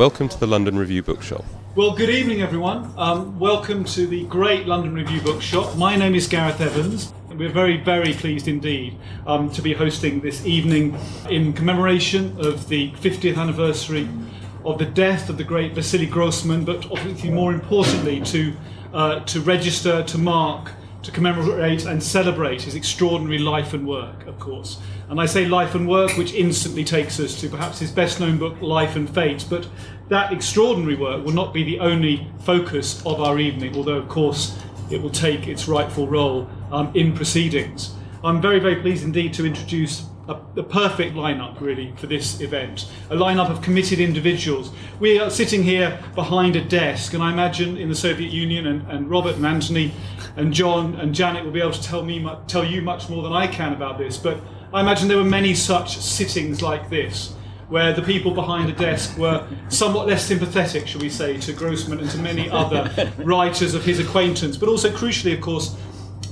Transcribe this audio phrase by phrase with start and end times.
[0.00, 1.44] Welcome to the London Review Bookshop.
[1.76, 2.90] Well, good evening, everyone.
[2.96, 5.76] Um, welcome to the great London Review Bookshop.
[5.76, 7.12] My name is Gareth Evans.
[7.28, 10.96] And we're very, very pleased indeed um, to be hosting this evening
[11.28, 14.08] in commemoration of the 50th anniversary
[14.64, 18.54] of the death of the great Vasily Grossman, but obviously more importantly to
[18.94, 20.70] uh, to register, to mark,
[21.02, 24.78] to commemorate and celebrate his extraordinary life and work, of course.
[25.10, 28.38] And I say life and work, which instantly takes us to perhaps his best known
[28.38, 29.44] book, Life and Fate.
[29.50, 29.66] But
[30.08, 34.56] that extraordinary work will not be the only focus of our evening, although, of course,
[34.88, 37.92] it will take its rightful role um, in proceedings.
[38.22, 42.88] I'm very, very pleased indeed to introduce a, a, perfect lineup, really, for this event.
[43.10, 44.70] A lineup of committed individuals.
[45.00, 48.88] We are sitting here behind a desk, and I imagine in the Soviet Union, and,
[48.88, 49.92] and Robert and Anthony
[50.36, 53.32] and John and Janet will be able to tell me, tell you much more than
[53.32, 54.16] I can about this.
[54.16, 54.38] But
[54.72, 57.34] I imagine there were many such sittings like this
[57.68, 62.00] where the people behind the desk were somewhat less sympathetic, shall we say, to Grossman
[62.00, 64.56] and to many other writers of his acquaintance.
[64.56, 65.76] But also, crucially, of course,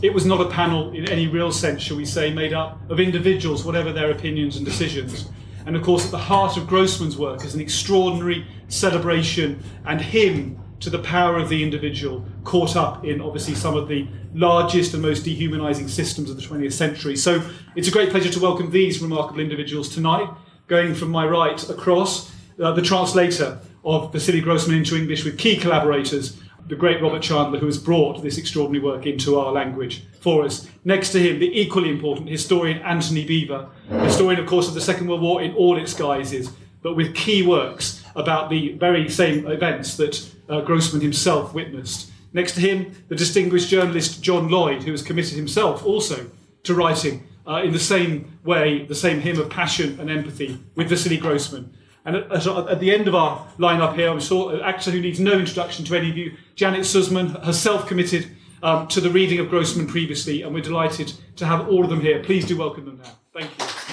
[0.02, 2.98] it was not a panel in any real sense, shall we say, made up of
[2.98, 5.28] individuals, whatever their opinions and decisions.
[5.66, 10.58] And of course, at the heart of Grossman's work is an extraordinary celebration and hymn
[10.80, 15.02] to the power of the individual, caught up in obviously some of the largest and
[15.02, 17.16] most dehumanizing systems of the 20th century.
[17.16, 17.42] So
[17.74, 20.28] it's a great pleasure to welcome these remarkable individuals tonight
[20.68, 25.56] going from my right across, uh, the translator of Vasily Grossman into English with key
[25.56, 30.44] collaborators, the great Robert Chandler, who has brought this extraordinary work into our language for
[30.44, 30.68] us.
[30.84, 33.70] Next to him, the equally important historian Antony Beevor,
[34.04, 36.50] historian, of course, of the Second World War in all its guises,
[36.82, 42.10] but with key works about the very same events that uh, Grossman himself witnessed.
[42.32, 46.30] Next to him, the distinguished journalist John Lloyd, who has committed himself also
[46.64, 50.88] to writing uh, in the same way, the same hymn of passion and empathy with
[50.88, 51.74] Vasily Grossman.
[52.04, 55.18] And at, at, the end of our lineup here, I'm sure an actor who needs
[55.18, 58.30] no introduction to any of you, Janet Suzman, herself committed
[58.62, 62.00] um, to the reading of Grossman previously, and we're delighted to have all of them
[62.00, 62.22] here.
[62.22, 63.10] Please do welcome them now.
[63.32, 63.87] Thank you.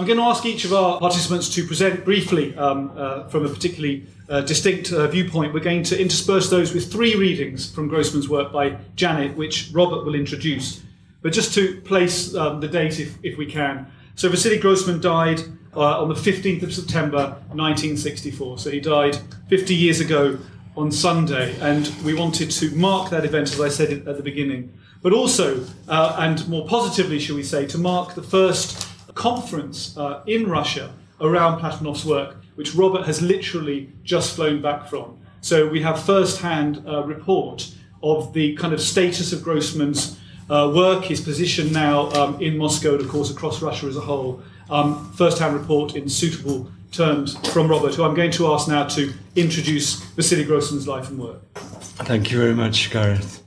[0.00, 3.50] I'm going to ask each of our participants to present briefly um, uh, from a
[3.50, 5.52] particularly uh, distinct uh, viewpoint.
[5.52, 10.06] We're going to intersperse those with three readings from Grossman's work by Janet, which Robert
[10.06, 10.82] will introduce.
[11.20, 13.92] But just to place um, the date, if, if we can.
[14.14, 15.42] So Vasily Grossman died
[15.76, 18.58] uh, on the 15th of September 1964.
[18.58, 19.18] So he died
[19.50, 20.38] 50 years ago
[20.78, 24.72] on Sunday, and we wanted to mark that event, as I said at the beginning,
[25.02, 30.22] but also, uh, and more positively, shall we say, to mark the first conference uh,
[30.26, 35.18] in Russia around Platonov's work, which Robert has literally just flown back from.
[35.40, 37.70] So we have first-hand uh, report
[38.02, 42.92] of the kind of status of Grossman's uh, work, his position now um, in Moscow
[42.94, 44.42] and, of course, across Russia as a whole.
[44.68, 49.12] Um, first-hand report in suitable terms from Robert, who I'm going to ask now to
[49.36, 51.40] introduce Vasily Grossman's life and work.
[51.54, 53.42] Thank you very much, Gareth.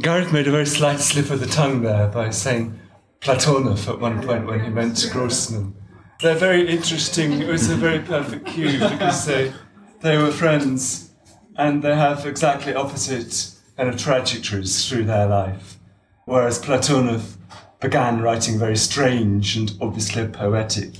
[0.00, 2.78] Gareth made a very slight slip of the tongue there by saying
[3.20, 5.74] Platonov at one point when he meant Grossman.
[6.20, 7.32] They're very interesting.
[7.32, 9.52] It was a very perfect cue because they,
[10.00, 11.10] they were friends
[11.56, 15.78] and they have exactly opposite kind of trajectories through their life.
[16.24, 17.36] Whereas Platonov
[17.80, 20.94] began writing very strange and obviously poetic,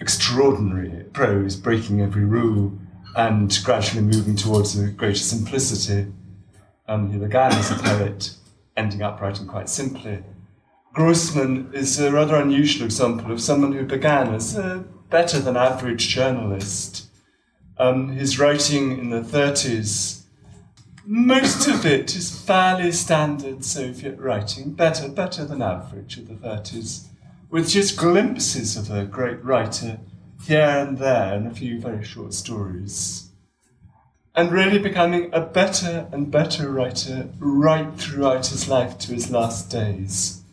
[0.00, 2.78] extraordinary prose, breaking every rule
[3.16, 6.12] and gradually moving towards a greater simplicity.
[6.86, 8.34] Um, he began as a poet,
[8.76, 10.22] ending up writing quite simply
[10.94, 16.06] Grossman is a rather unusual example of someone who began as a better than average
[16.06, 17.08] journalist.
[17.76, 20.22] Um, his writing in the 30s,
[21.04, 27.08] most of it is fairly standard Soviet writing, better, better than average of the 30s,
[27.50, 29.98] with just glimpses of a great writer
[30.46, 33.32] here and there and a few very short stories.
[34.36, 39.72] And really becoming a better and better writer right throughout his life to his last
[39.72, 40.43] days.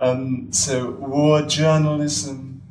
[0.00, 2.62] Um, so, war journalism,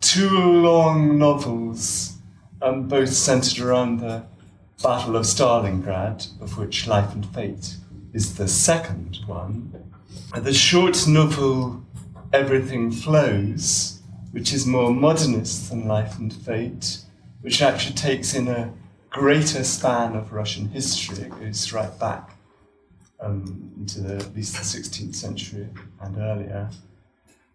[0.00, 2.16] two long novels,
[2.60, 4.24] um, both centered around the
[4.82, 7.76] Battle of Stalingrad, of which Life and Fate
[8.12, 9.72] is the second one.
[10.36, 11.84] The short novel
[12.32, 14.00] Everything Flows,
[14.32, 16.98] which is more modernist than Life and Fate,
[17.42, 18.72] which actually takes in a
[19.08, 21.26] greater span of Russian history.
[21.26, 22.36] It goes right back
[23.22, 25.68] um, into the, at least the 16th century
[26.00, 26.70] and earlier.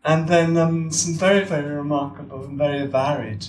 [0.04, 3.48] And then um, some very, very remarkable and very varied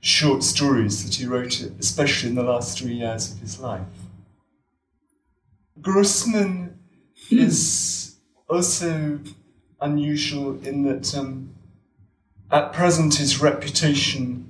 [0.00, 3.86] short stories that he wrote, especially in the last three years of his life.
[5.80, 6.78] Grossman
[7.30, 8.16] is
[8.48, 9.20] also
[9.80, 11.54] unusual in that um,
[12.50, 14.48] at present his reputation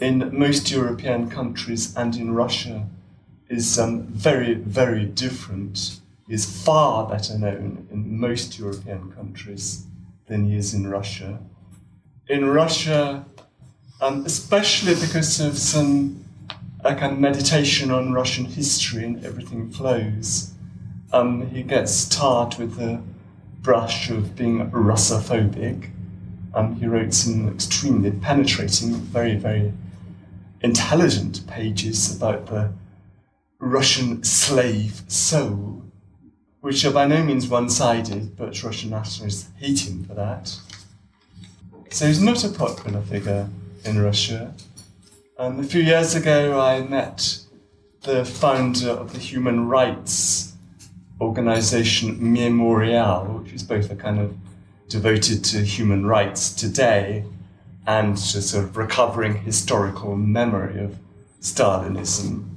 [0.00, 2.86] in most European countries and in Russia
[3.48, 6.00] is um, very, very different.
[6.28, 9.86] Is far better known in most European countries
[10.26, 11.40] than he is in Russia.
[12.28, 13.26] In Russia,
[14.00, 16.24] um, especially because of some
[16.84, 20.52] a kind of meditation on Russian history and everything flows,
[21.12, 23.00] um, he gets tarred with the
[23.60, 25.90] brush of being Russophobic.
[26.54, 29.72] Um, he wrote some extremely penetrating, very, very
[30.60, 32.72] intelligent pages about the
[33.60, 35.81] Russian slave soul,
[36.62, 40.56] which are by no means one sided, but Russian nationalists hate him for that.
[41.90, 43.48] So he's not a popular figure
[43.84, 44.54] in Russia.
[45.36, 47.40] And a few years ago, I met
[48.02, 50.52] the founder of the human rights
[51.20, 54.36] organization Memorial, which is both a kind of
[54.88, 57.24] devoted to human rights today
[57.88, 60.96] and to sort of recovering historical memory of
[61.40, 62.48] Stalinism.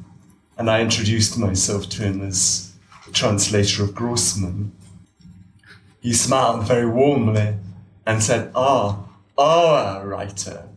[0.60, 2.75] And I introduced myself to him as
[3.16, 4.74] translator of Grossman.
[6.00, 7.56] He smiled very warmly
[8.06, 9.00] and said, Ah,
[9.38, 10.68] our writer.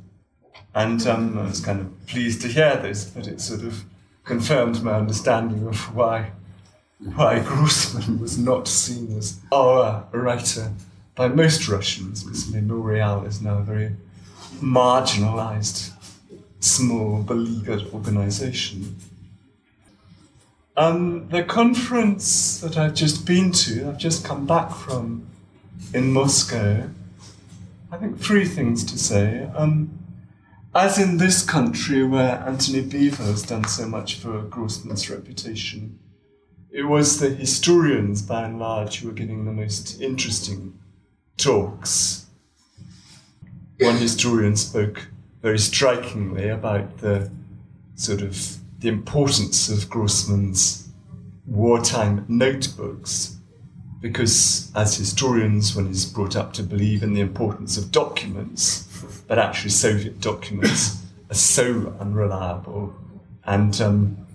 [0.75, 3.85] And um, I was kind of pleased to hear this, but it sort of
[4.25, 6.31] confirmed my understanding of why,
[7.15, 10.73] why Grossman was not seen as our writer
[11.15, 13.97] by most Russians, because Memorial is now a very
[14.61, 15.91] marginalized,
[16.61, 18.97] small, beleaguered organization.
[20.79, 25.27] Um, the conference that I've just been to, I've just come back from
[25.93, 26.89] in Moscow,
[27.91, 29.51] I think three things to say.
[29.57, 29.99] Um,
[30.75, 35.99] as in this country where Antony Beevor has done so much for Grossman's reputation,
[36.71, 40.79] it was the historians by and large who were giving the most interesting
[41.37, 42.29] talks
[43.81, 45.09] one historian spoke
[45.41, 47.31] very strikingly about the
[47.95, 50.89] sort of the importance of Grossman's
[51.47, 53.37] wartime notebooks,
[54.01, 58.87] because as historians, one is brought up to believe in the importance of documents,
[59.27, 62.95] but actually Soviet documents are so unreliable.
[63.45, 64.27] And um,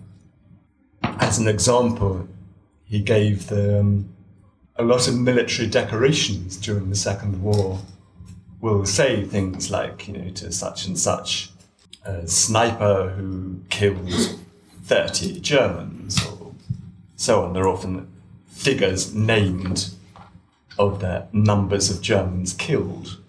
[1.03, 2.27] as an example,
[2.83, 4.13] he gave the, um,
[4.75, 7.79] a lot of military decorations during the Second War
[8.59, 11.49] will say things like, you know, to such and such
[12.05, 14.39] a sniper who killed
[14.83, 16.53] 30 Germans or
[17.15, 17.53] so on.
[17.53, 18.11] There are often
[18.47, 19.89] figures named
[20.77, 23.19] of the numbers of Germans killed.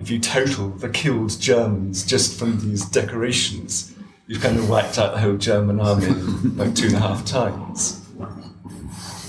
[0.00, 3.94] If you total the killed Germans just from these decorations,
[4.26, 6.08] you've kind of wiped out the whole German army
[6.56, 8.00] like two and a half times.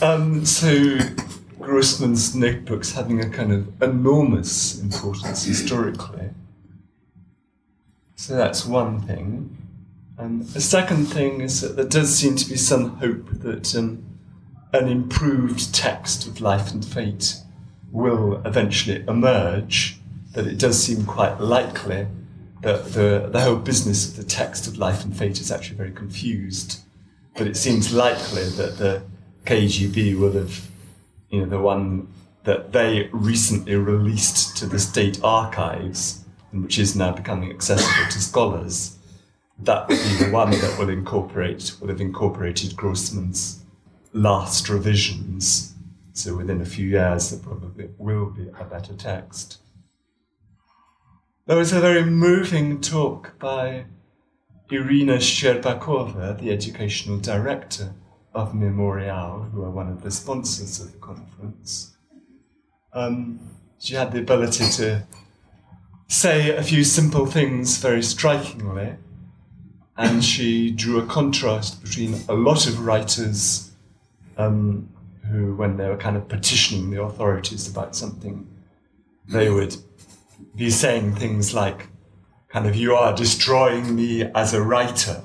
[0.01, 0.97] Um, so
[1.59, 6.29] Grossman's notebooks having a kind of enormous importance historically.
[8.15, 9.57] So that's one thing.
[10.17, 14.05] And the second thing is that there does seem to be some hope that um,
[14.71, 17.35] an improved text of Life and Fate
[17.91, 19.99] will eventually emerge,
[20.33, 22.07] that it does seem quite likely
[22.61, 25.91] that the, the whole business of the text of Life and Fate is actually very
[25.91, 26.79] confused.
[27.37, 29.03] But it seems likely that the
[29.45, 30.67] KGB will have
[31.29, 32.07] you know, the one
[32.43, 36.24] that they recently released to the state archives,
[36.55, 38.97] and which is now becoming accessible to scholars,
[39.59, 43.65] that would be the one that will incorporate, will have incorporated Grossman's
[44.13, 45.75] last revisions.
[46.13, 49.57] So within a few years, there probably will be a better text.
[51.45, 53.87] There was a very moving talk by
[54.71, 57.93] Irina Shcherbakova, the educational director
[58.33, 61.97] of Memorial, who are one of the sponsors of the conference.
[62.93, 63.41] Um,
[63.77, 65.05] she had the ability to
[66.07, 68.95] say a few simple things very strikingly,
[69.97, 73.71] and she drew a contrast between a lot of writers
[74.37, 74.89] um,
[75.31, 78.47] who, when they were kind of petitioning the authorities about something,
[79.27, 79.75] they would
[80.55, 81.87] be saying things like,
[82.49, 85.21] kind of, you are destroying me as a writer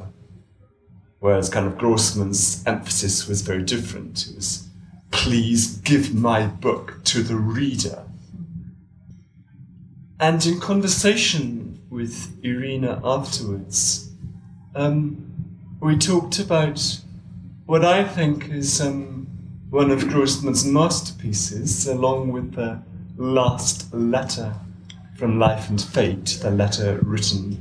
[1.20, 4.26] whereas kind of Grossman's emphasis was very different.
[4.26, 4.66] It was
[5.12, 8.04] please give my book to the reader.
[10.20, 14.10] And in conversation with Irina afterwards,
[14.74, 15.32] um,
[15.80, 17.00] we talked about
[17.64, 19.26] what I think is um,
[19.70, 22.82] one of Grossman's masterpieces, along with the
[23.16, 24.52] last letter
[25.16, 27.58] from Life and Fate, the letter written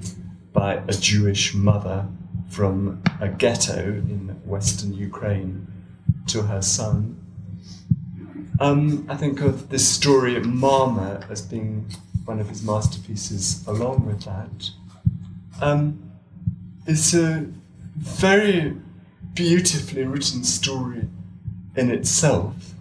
[0.51, 2.05] by a Jewish mother
[2.49, 5.65] from a ghetto in western Ukraine
[6.27, 7.15] to her son.
[8.59, 11.85] Um, I think of this story, of Mama, as being
[12.29, 14.69] one of his masterpieces along with that.
[15.59, 16.11] Um,
[17.15, 17.47] a
[17.97, 18.75] very
[19.33, 21.07] beautifully written story
[21.75, 22.75] in itself.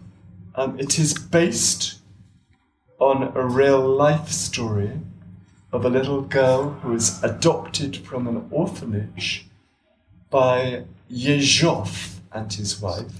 [0.55, 2.00] Um, it is based
[2.99, 4.93] on a real life story
[5.73, 9.47] of a little girl who was adopted from an orphanage
[10.28, 13.14] by Yezhov and his wife.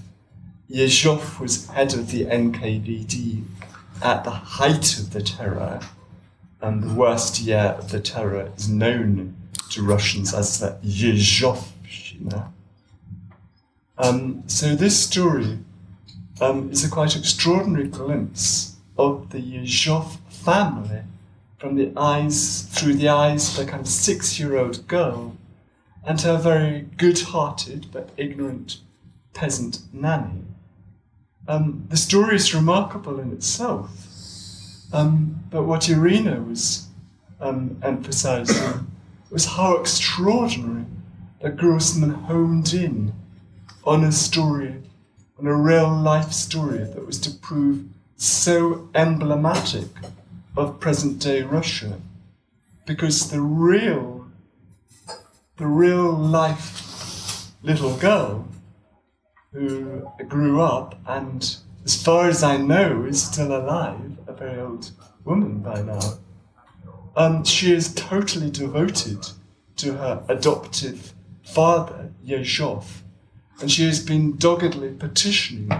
[0.69, 3.43] Yezhov was head of the NKVD
[4.03, 5.79] at the height of the terror,
[6.61, 9.35] and the worst year of the terror is known
[9.71, 12.51] to Russians as the Yezhovshchina.
[13.97, 15.59] Um, so this story
[16.41, 21.01] um, is a quite extraordinary glimpse of the Yezhov family
[21.57, 25.35] from the eyes, through the eyes of a kind of six-year-old girl
[26.05, 28.77] and her very good-hearted but ignorant
[29.33, 30.43] peasant nanny.
[31.47, 33.89] Um, the story is remarkable in itself,
[34.93, 36.87] um, but what Irina was
[37.39, 38.87] um, emphasizing
[39.31, 40.85] was how extraordinary
[41.41, 43.13] that Grossman homed in
[43.83, 44.75] on a story,
[45.39, 47.85] on a real life story that was to prove
[48.17, 49.87] so emblematic
[50.57, 51.99] of present day Russia.
[52.85, 54.27] Because the real,
[55.57, 58.47] the real life little girl
[59.53, 64.91] who grew up and, as far as I know, is still alive, a very old
[65.29, 66.17] woman by now,
[67.15, 69.27] um, she is totally devoted
[69.75, 73.01] to her adoptive father, Yezhov,
[73.61, 75.71] and she has been doggedly petitioning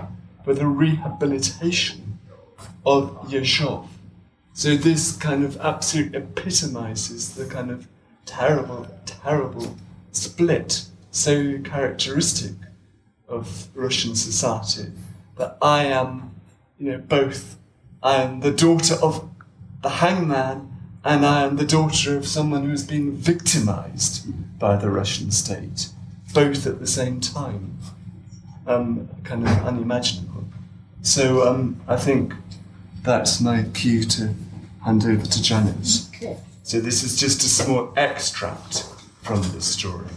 [0.46, 2.20] for the rehabilitation
[2.86, 3.88] of Yezhov.
[4.54, 7.88] So this kind of absolutely epitomizes the kind of
[8.26, 9.78] terrible, terrible
[10.12, 12.54] split so characteristic
[13.28, 14.92] of Russian society
[15.38, 16.36] that I am,
[16.78, 17.58] you know, both
[18.02, 19.29] I am the daughter of
[19.82, 20.70] the hangman
[21.04, 25.90] and I am the daughter of someone who has been victimized by the Russian state,
[26.34, 27.78] both at the same time.
[28.68, 30.44] Um, kind of unimaginable.
[31.02, 32.34] So um, I think
[33.02, 34.34] that's my cue to
[34.84, 35.88] hand over to Janet.
[36.16, 36.38] Okay.
[36.64, 38.86] So this is just a small extract
[39.24, 40.10] from the story.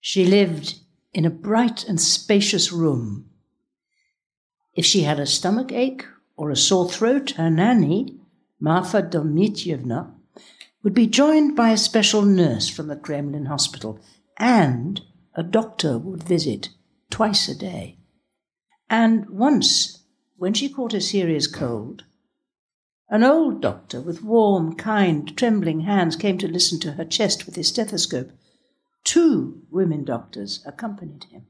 [0.00, 0.78] She lived
[1.12, 3.30] in a bright and spacious room.
[4.74, 8.16] If she had a stomach ache or a sore throat, her nanny,
[8.60, 10.12] Marfa Dmitrievna,
[10.82, 14.00] would be joined by a special nurse from the Kremlin hospital,
[14.36, 15.00] and
[15.34, 16.70] a doctor would visit
[17.10, 17.98] twice a day.
[18.90, 20.02] And once,
[20.36, 22.04] when she caught a serious cold,
[23.08, 27.56] an old doctor with warm, kind, trembling hands came to listen to her chest with
[27.56, 28.32] his stethoscope.
[29.04, 31.46] Two women doctors accompanied him.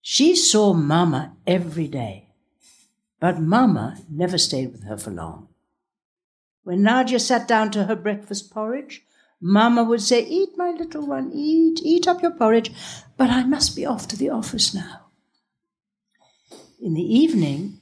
[0.00, 2.28] She saw Mama every day,
[3.22, 5.46] but Mama never stayed with her for long.
[6.64, 9.04] When Nadia sat down to her breakfast porridge,
[9.40, 12.72] Mama would say, Eat, my little one, eat, eat up your porridge,
[13.16, 15.06] but I must be off to the office now.
[16.80, 17.78] In the evening,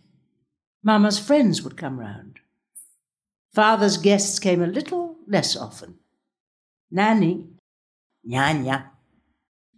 [0.82, 2.40] Mama's friends would come round.
[3.54, 6.00] Father's guests came a little less often.
[6.90, 7.46] Nanny,
[8.28, 8.90] Nyanya,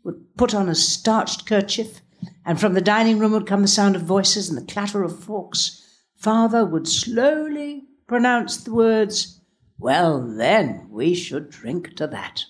[0.03, 2.02] would put on a starched kerchief,
[2.45, 5.19] and from the dining room would come the sound of voices and the clatter of
[5.23, 5.79] forks.
[6.17, 9.41] Father would slowly pronounce the words,
[9.79, 12.45] Well, then, we should drink to that.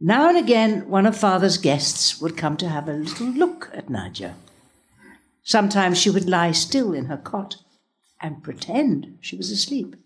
[0.00, 3.90] Now and again, one of Father's guests would come to have a little look at
[3.90, 4.36] Nadia.
[5.42, 7.56] Sometimes she would lie still in her cot
[8.20, 9.96] and pretend she was asleep.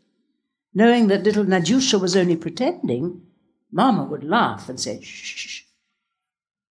[0.75, 3.23] Knowing that little Nadyusha was only pretending,
[3.71, 5.64] Mamma would laugh and say, shh.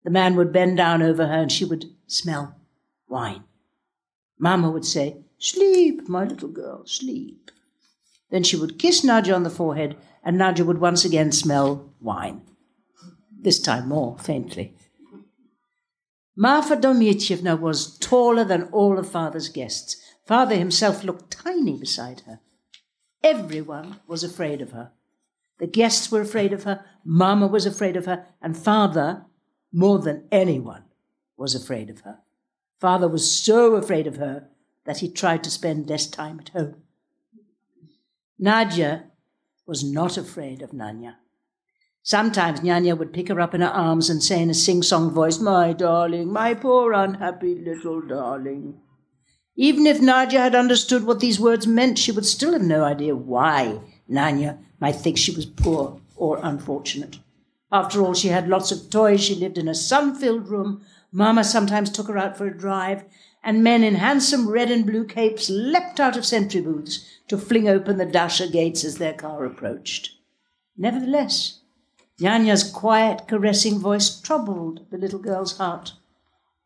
[0.04, 2.56] The man would bend down over her and she would smell
[3.08, 3.44] wine.
[4.38, 7.50] Mamma would say, Sleep, my little girl, sleep.
[8.30, 12.42] Then she would kiss Nadia on the forehead and Nadia would once again smell wine.
[13.38, 14.74] This time more faintly.
[16.36, 19.96] Marfa Dmitrievna was taller than all of father's guests.
[20.26, 22.40] Father himself looked tiny beside her.
[23.22, 24.90] Everyone was afraid of her.
[25.58, 29.26] The guests were afraid of her, Mamma was afraid of her, and father,
[29.74, 30.84] more than anyone,
[31.36, 32.18] was afraid of her.
[32.78, 34.48] Father was so afraid of her
[34.84, 36.76] that he tried to spend less time at home.
[38.38, 39.06] Nadia
[39.66, 41.16] was not afraid of Nanya.
[42.04, 45.10] Sometimes Nyanya would pick her up in her arms and say in a sing song
[45.10, 48.80] voice, My darling, my poor unhappy little darling.
[49.56, 53.16] Even if Nadia had understood what these words meant, she would still have no idea
[53.16, 57.18] why Nanya might think she was poor or unfortunate.
[57.74, 61.42] After all, she had lots of toys, she lived in a sun filled room, Mamma
[61.42, 63.02] sometimes took her out for a drive,
[63.42, 67.68] and men in handsome red and blue capes leapt out of sentry booths to fling
[67.68, 70.10] open the dacha gates as their car approached.
[70.76, 71.62] Nevertheless,
[72.20, 75.94] Nyanya's quiet, caressing voice troubled the little girl's heart.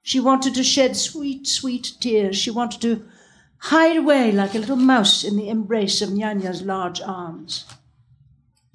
[0.03, 2.37] She wanted to shed sweet, sweet tears.
[2.37, 3.09] She wanted to
[3.57, 7.65] hide away like a little mouse in the embrace of Nyanya's large arms.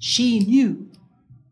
[0.00, 0.88] She knew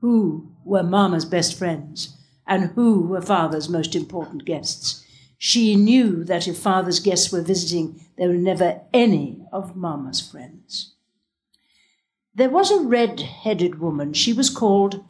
[0.00, 2.16] who were Mamma's best friends
[2.46, 5.04] and who were Father's most important guests.
[5.38, 10.94] She knew that if Father's guests were visiting, there were never any of Mamma's friends.
[12.34, 14.12] There was a red headed woman.
[14.12, 15.04] She was called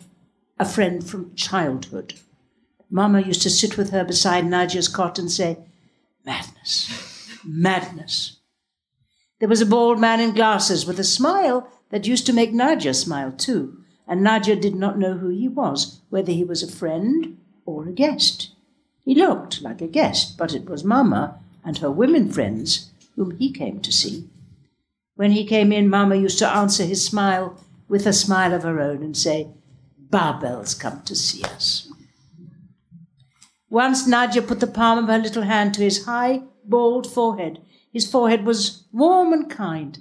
[0.59, 2.15] a friend from childhood.
[2.91, 5.59] Mamma used to sit with her beside Nadia's cot and say,
[6.25, 8.39] Madness, madness.
[9.41, 12.95] There was a bald man in glasses with a smile that used to make Nadia
[12.95, 17.39] smile too, and Nadia did not know who he was, whether he was a friend
[17.65, 18.51] or a guest.
[19.05, 23.51] He looked like a guest, but it was Mamma and her women friends whom he
[23.53, 24.29] came to see.
[25.15, 28.81] When he came in, Mamma used to answer his smile with a smile of her
[28.81, 29.49] own and say,
[30.11, 31.89] Babel's come to see us.
[33.69, 37.61] Once Nadia put the palm of her little hand to his high, bald forehead.
[37.93, 39.99] His forehead was warm and kind.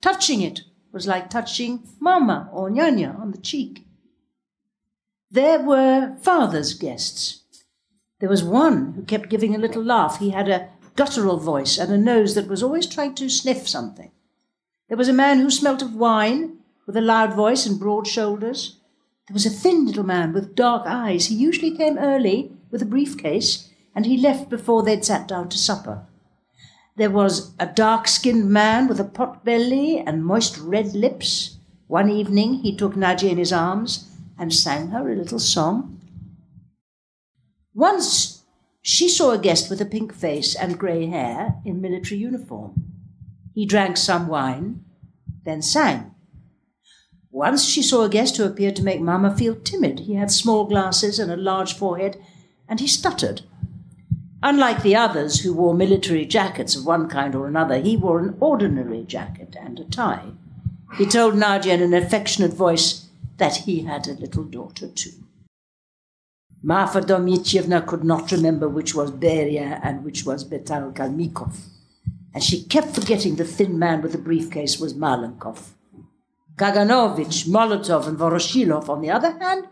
[0.00, 0.62] Touching it
[0.92, 3.86] was like touching Mamma or Nyanya on the cheek.
[5.30, 7.44] There were father's guests.
[8.18, 10.18] There was one who kept giving a little laugh.
[10.18, 14.10] He had a guttural voice and a nose that was always trying to sniff something.
[14.88, 18.76] There was a man who smelt of wine, with a loud voice and broad shoulders.
[19.28, 21.26] There was a thin little man with dark eyes.
[21.26, 25.56] He usually came early with a briefcase, and he left before they'd sat down to
[25.58, 26.04] supper.
[26.96, 31.56] There was a dark skinned man with a pot belly and moist red lips.
[31.86, 36.00] One evening he took Nadia in his arms and sang her a little song.
[37.74, 38.42] Once
[38.82, 42.74] she saw a guest with a pink face and grey hair in military uniform.
[43.54, 44.84] He drank some wine,
[45.44, 46.14] then sang.
[47.30, 50.00] Once she saw a guest who appeared to make Mamma feel timid.
[50.00, 52.20] He had small glasses and a large forehead,
[52.68, 53.42] and he stuttered.
[54.42, 58.36] Unlike the others who wore military jackets of one kind or another, he wore an
[58.40, 60.32] ordinary jacket and a tie.
[60.96, 65.12] He told Nadia in an affectionate voice that he had a little daughter too.
[66.62, 71.56] Marfa Dmitrievna could not remember which was Beria and which was Betal Kalmykov
[72.32, 75.70] and she kept forgetting the thin man with the briefcase was Malenkov.
[76.56, 79.66] Kaganovich, Molotov, and Voroshilov, on the other hand,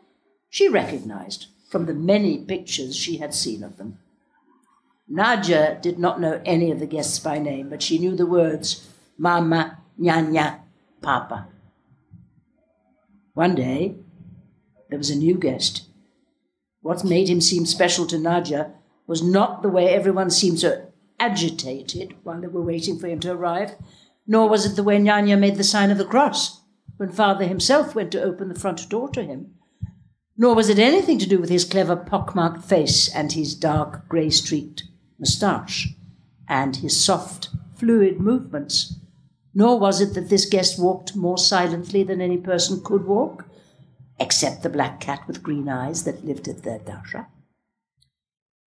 [0.49, 3.99] she recognized from the many pictures she had seen of them.
[5.11, 8.87] Nadia did not know any of the guests by name, but she knew the words
[9.17, 10.61] Mama, Nyanya,
[11.01, 11.49] Papa.
[13.33, 13.97] One day,
[14.91, 15.87] there was a new guest.
[16.83, 18.73] What made him seem special to Nadia
[19.07, 23.33] was not the way everyone seemed to agitated while they were waiting for him to
[23.33, 23.77] arrive,
[24.27, 26.61] nor was it the way Nyanya made the sign of the cross
[26.99, 29.55] when father himself went to open the front door to him,
[30.37, 34.29] nor was it anything to do with his clever pockmarked face and his dark grey
[34.31, 34.85] streaked
[35.19, 35.95] moustache
[36.49, 38.97] and his soft, fluid movements,
[39.55, 43.45] nor was it that this guest walked more silently than any person could walk,
[44.21, 47.27] except the black cat with green eyes that lived at their dacha.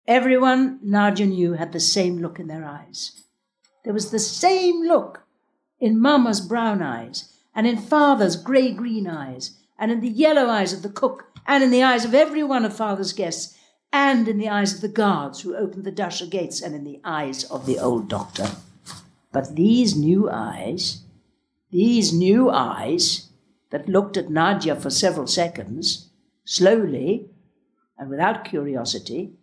[0.08, 3.24] Everyone Nadia knew had the same look in their eyes.
[3.84, 5.24] There was the same look
[5.80, 10.74] in Mamma's brown eyes, and in Father's grey green eyes, and in the yellow eyes
[10.74, 13.58] of the cook, and in the eyes of every one of Father's guests,
[13.93, 16.99] and in the eyes of the guards who opened the dacha gates, and in the
[17.04, 18.51] eyes of the old doctor.
[19.32, 21.01] But these new eyes,
[21.71, 23.30] these new eyes
[23.69, 26.10] that looked at Nadia for several seconds,
[26.43, 27.30] slowly
[27.97, 29.34] and without curiosity,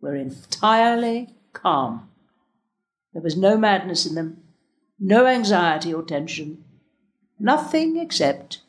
[0.00, 2.08] were entirely calm.
[3.12, 4.42] There was no madness in them,
[4.98, 6.64] no anxiety or tension,
[7.38, 8.60] nothing except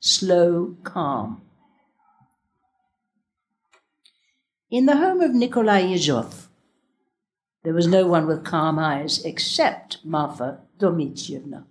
[0.00, 1.42] slow calm.
[4.72, 6.46] In the home of Nikolai Yezhov,
[7.62, 11.64] there was no one with calm eyes except Marfa Dmitrievna.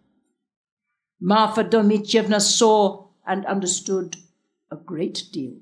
[1.20, 4.18] Marfa Dmitrievna saw and understood
[4.70, 5.56] a great deal.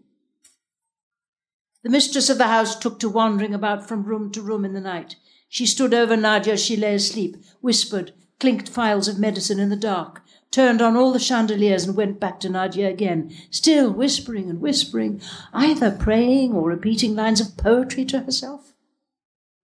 [1.82, 4.82] The mistress of the house took to wandering about from room to room in the
[4.82, 5.15] night.
[5.47, 9.78] She stood over Nadia as she lay asleep, whispered, clinked phials of medicine in the
[9.78, 14.62] dark, turned on all the chandeliers and went back to Nadia again, still whispering and
[14.62, 15.22] whispering,
[15.54, 18.74] either praying or repeating lines of poetry to herself.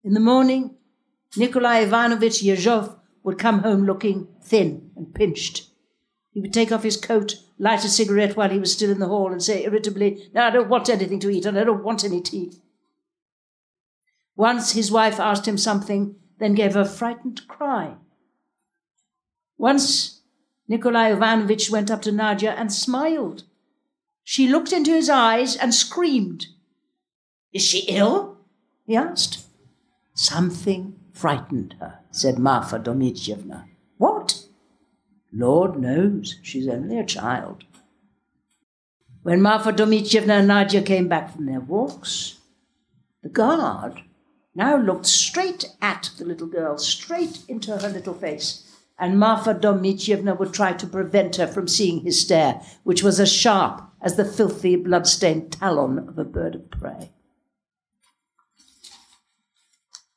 [0.04, 0.76] In the morning,
[1.36, 5.70] Nikolai Ivanovich Yezhov would come home looking thin and pinched.
[6.32, 9.08] He would take off his coat, light a cigarette while he was still in the
[9.08, 12.04] hall, and say irritably, No, I don't want anything to eat, and I don't want
[12.04, 12.54] any tea.
[14.36, 17.96] Once his wife asked him something, then gave a frightened cry.
[19.58, 20.18] Once
[20.69, 23.43] Nikolai Ivanovich went up to Nadia and smiled.
[24.23, 26.45] She looked into his eyes and screamed.
[27.51, 28.38] Is she ill?
[28.86, 29.45] he asked.
[30.13, 33.65] Something frightened her, said Marfa Dmitrievna.
[33.97, 34.43] What?
[35.34, 37.63] Lord knows, she's only a child.
[39.23, 42.38] When Marfa Dmitrievna and Nadia came back from their walks,
[43.23, 44.01] the guard
[44.53, 48.68] now looked straight at the little girl, straight into her little face,
[48.99, 53.31] and Marfa Dmitrievna would try to prevent her from seeing his stare, which was as
[53.31, 57.12] sharp as the filthy, blood-stained talon of a bird of prey.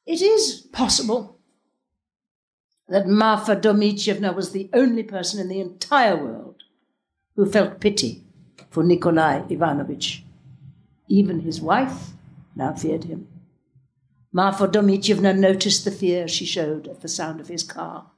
[0.05, 1.39] It is possible
[2.89, 6.65] that Marfa Dmitrievna was the only person in the entire world
[7.37, 8.25] who felt pity
[8.69, 10.25] for Nikolai Ivanovich.
[11.09, 12.11] Even his wife
[12.57, 13.29] now feared him.
[14.33, 18.12] Marfa Dmitrievna noticed the fear she showed at the sound of his car.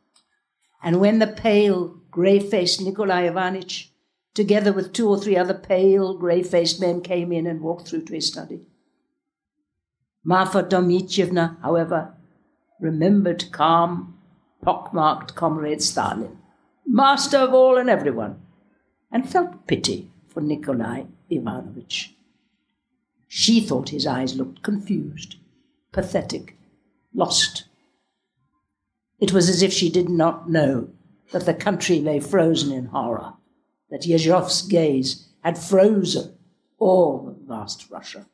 [0.85, 3.90] And when the pale, grey faced Nikolai Ivanitch,
[4.35, 8.05] together with two or three other pale, grey faced men, came in and walked through
[8.05, 8.61] to his study,
[10.23, 12.14] Marfa Dmitrievna, however,
[12.81, 14.18] remembered calm,
[14.62, 16.38] pockmarked comrade Stalin,
[16.87, 18.40] master of all and everyone,
[19.11, 22.14] and felt pity for Nikolai Ivanovich.
[23.29, 25.37] She thought his eyes looked confused,
[25.92, 26.57] pathetic,
[27.14, 27.64] lost.
[29.25, 30.91] It was as if she did not know
[31.33, 33.33] that the country lay frozen in horror,
[33.89, 36.37] that Yezhov's gaze had frozen
[36.79, 38.27] all of vast Russia.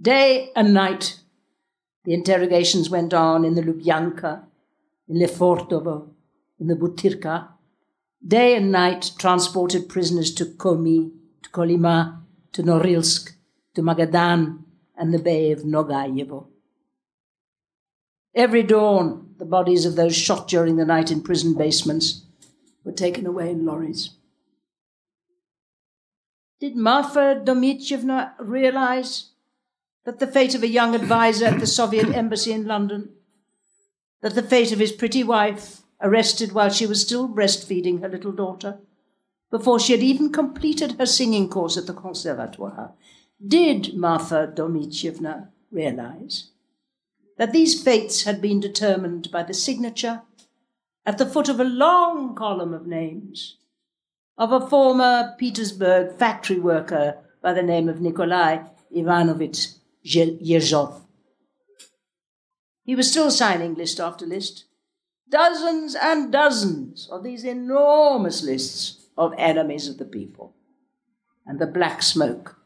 [0.00, 1.18] Day and night,
[2.04, 4.44] the interrogations went on in the Lubyanka,
[5.08, 6.10] in Lefortovo,
[6.60, 7.48] in the Butyrka.
[8.24, 11.10] Day and night transported prisoners to Komi,
[11.42, 12.20] to Kolyma,
[12.52, 13.32] to Norilsk,
[13.74, 14.60] to Magadan,
[14.96, 16.46] and the Bay of Nagayevo.
[18.36, 22.26] Every dawn, the bodies of those shot during the night in prison basements
[22.84, 24.10] were taken away in lorries.
[26.60, 29.30] Did Marfa Dmitrievna realize
[30.04, 33.08] that the fate of a young adviser at the Soviet embassy in London,
[34.20, 38.32] that the fate of his pretty wife, arrested while she was still breastfeeding her little
[38.32, 38.78] daughter,
[39.50, 42.92] before she had even completed her singing course at the Conservatoire,
[43.46, 46.50] did Marfa Dmitrievna realize
[47.36, 50.22] that these fates had been determined by the signature
[51.04, 53.58] at the foot of a long column of names
[54.38, 59.68] of a former Petersburg factory worker by the name of Nikolai Ivanovich
[60.04, 61.02] Yezhov.
[62.84, 64.66] He was still signing list after list.
[65.28, 70.54] Dozens and dozens of these enormous lists of enemies of the people.
[71.46, 72.58] And the black smoke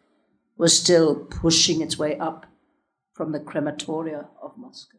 [0.59, 2.47] was still pushing its way up
[3.21, 4.97] from the crematoria of Moscow.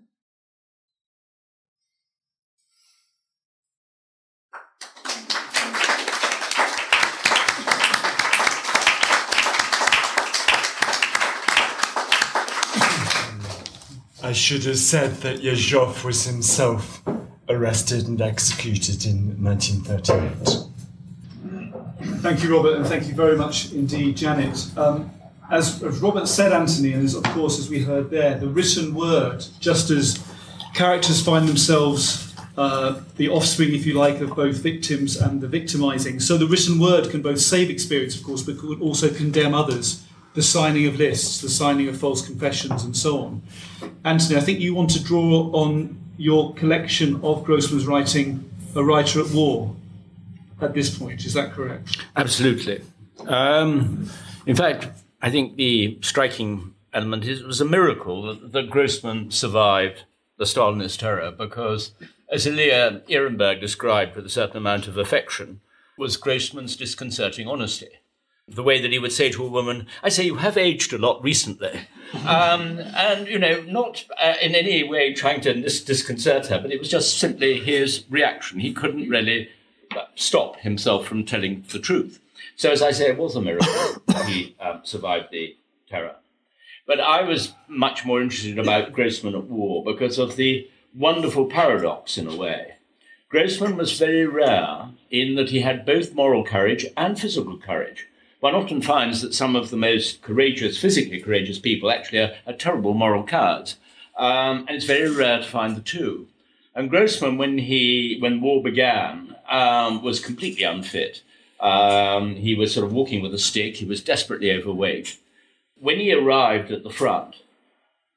[14.21, 17.01] I should have said that Yezhov was himself
[17.49, 20.67] arrested and executed in 1938.
[22.21, 24.67] Thank you, Robert, and thank you very much indeed, Janet.
[24.77, 25.09] Um,
[25.51, 28.95] as, as Robert said, Anthony, and as, of course, as we heard there, the written
[28.95, 30.25] word, just as
[30.73, 36.19] characters find themselves uh, the offspring, if you like, of both victims and the victimizing,
[36.19, 40.03] so the written word can both save experience, of course, but could also condemn others
[40.33, 43.41] the signing of lists, the signing of false confessions, and so on.
[44.05, 49.19] Anthony, I think you want to draw on your collection of Grossman's writing, A Writer
[49.19, 49.75] at War,
[50.61, 51.25] at this point.
[51.25, 51.97] Is that correct?
[52.15, 52.81] Absolutely.
[53.27, 54.09] Um,
[54.45, 54.87] in fact,
[55.21, 60.03] I think the striking element is it was a miracle that, that Grossman survived
[60.37, 61.91] the Stalinist terror because,
[62.31, 65.61] as Ilya Ehrenburg described with a certain amount of affection,
[65.97, 67.89] was Grossman's disconcerting honesty
[68.47, 70.97] the way that he would say to a woman, I say, you have aged a
[70.97, 71.81] lot recently.
[72.27, 76.69] Um, and, you know, not uh, in any way trying to dis- disconcert her, but
[76.69, 78.59] it was just simply his reaction.
[78.59, 79.47] He couldn't really
[80.15, 82.19] stop himself from telling the truth.
[82.61, 85.57] So, as I say, it was a miracle that he um, survived the
[85.89, 86.17] terror.
[86.85, 92.19] But I was much more interested about Grossman at war because of the wonderful paradox,
[92.19, 92.73] in a way.
[93.29, 98.07] Grossman was very rare in that he had both moral courage and physical courage.
[98.41, 102.53] One often finds that some of the most courageous, physically courageous people actually are, are
[102.53, 103.77] terrible moral cowards.
[104.15, 106.27] Um, and it's very rare to find the two.
[106.75, 111.23] And Grossman, when he when war began, um, was completely unfit.
[111.61, 113.77] Um, he was sort of walking with a stick.
[113.77, 115.17] He was desperately overweight.
[115.79, 117.35] When he arrived at the front,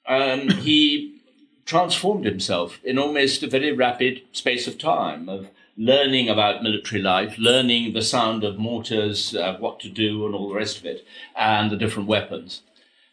[0.06, 1.20] um, he
[1.66, 7.36] transformed himself in almost a very rapid space of time of learning about military life,
[7.38, 11.06] learning the sound of mortars, uh, what to do, and all the rest of it,
[11.36, 12.62] and the different weapons.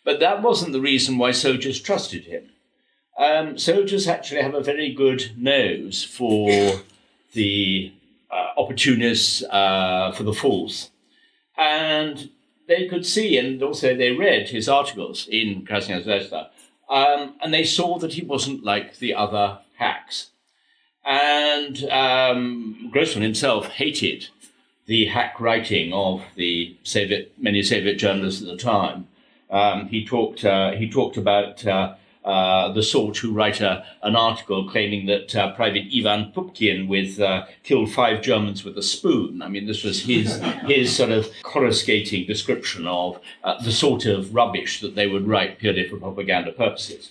[0.03, 2.49] But that wasn't the reason why soldiers trusted him.
[3.17, 6.81] Um, soldiers actually have a very good nose for
[7.33, 7.93] the
[8.57, 10.91] opportunists, uh, for the fools.
[11.57, 12.29] And
[12.67, 16.49] they could see, and also they read his articles in Krasnaya Zvezda,
[16.89, 20.31] um, and they saw that he wasn't like the other hacks.
[21.03, 24.27] And um, Grossman himself hated
[24.85, 29.07] the hack writing of the Soviet, many Soviet journalists at the time.
[29.49, 34.15] Um, he talked uh, he talked about uh, uh, the sort who write a, an
[34.15, 39.41] article claiming that uh, Private Ivan Pupkin with uh, killed five Germans with a spoon.
[39.41, 44.35] I mean, this was his his sort of coruscating description of uh, the sort of
[44.35, 47.09] rubbish that they would write purely for propaganda purposes.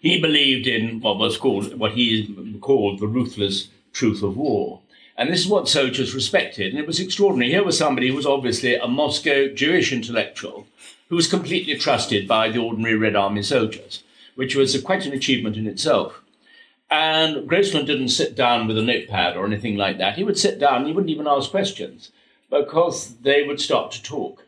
[0.00, 4.80] He believed in what was called what he called the ruthless truth of war.
[5.16, 6.70] And this is what soldiers respected.
[6.70, 7.50] And it was extraordinary.
[7.50, 10.68] Here was somebody who was obviously a Moscow Jewish intellectual
[11.08, 14.04] who was completely trusted by the ordinary Red Army soldiers,
[14.38, 16.22] which was quite an achievement in itself.
[16.88, 20.14] And Grossman didn't sit down with a notepad or anything like that.
[20.14, 22.12] He would sit down, he wouldn't even ask questions
[22.48, 24.46] because they would start to talk.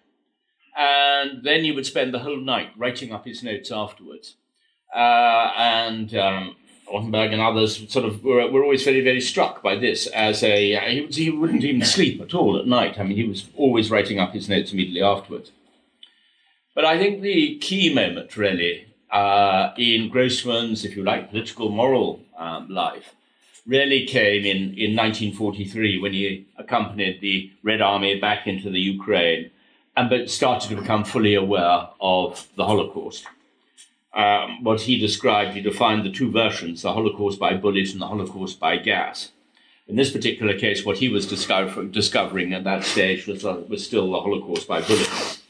[0.76, 4.36] And then he would spend the whole night writing up his notes afterwards.
[4.94, 6.54] Uh, and um,
[6.86, 10.88] Ortenberg and others sort of were, were always very, very struck by this as a,
[10.88, 12.96] he, he wouldn't even sleep at all at night.
[12.96, 15.50] I mean, he was always writing up his notes immediately afterwards.
[16.76, 22.20] But I think the key moment, really, uh, in Grossman's, if you like, political moral
[22.38, 23.14] um, life,
[23.66, 29.50] really came in, in 1943 when he accompanied the Red Army back into the Ukraine
[29.96, 33.26] and but started to become fully aware of the Holocaust
[34.12, 38.06] um, what he described, he defined the two versions the Holocaust by bullet and the
[38.06, 39.30] Holocaust by gas.
[39.86, 43.84] In this particular case, what he was discover- discovering at that stage was, uh, was
[43.84, 45.40] still the Holocaust by bullet.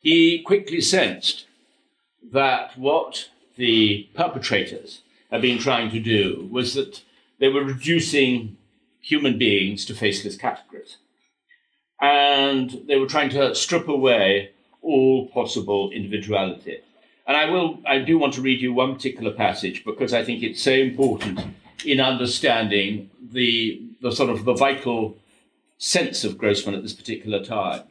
[0.00, 1.46] He quickly sensed
[2.32, 7.02] that what the perpetrators had been trying to do was that
[7.38, 8.56] they were reducing
[9.00, 10.96] human beings to faceless categories.
[12.00, 14.50] And they were trying to strip away
[14.82, 16.78] all possible individuality.
[17.26, 20.42] And I will, I do want to read you one particular passage because I think
[20.42, 21.40] it's so important
[21.84, 25.16] in understanding the, the sort of the vital
[25.78, 27.82] sense of Grossman at this particular time.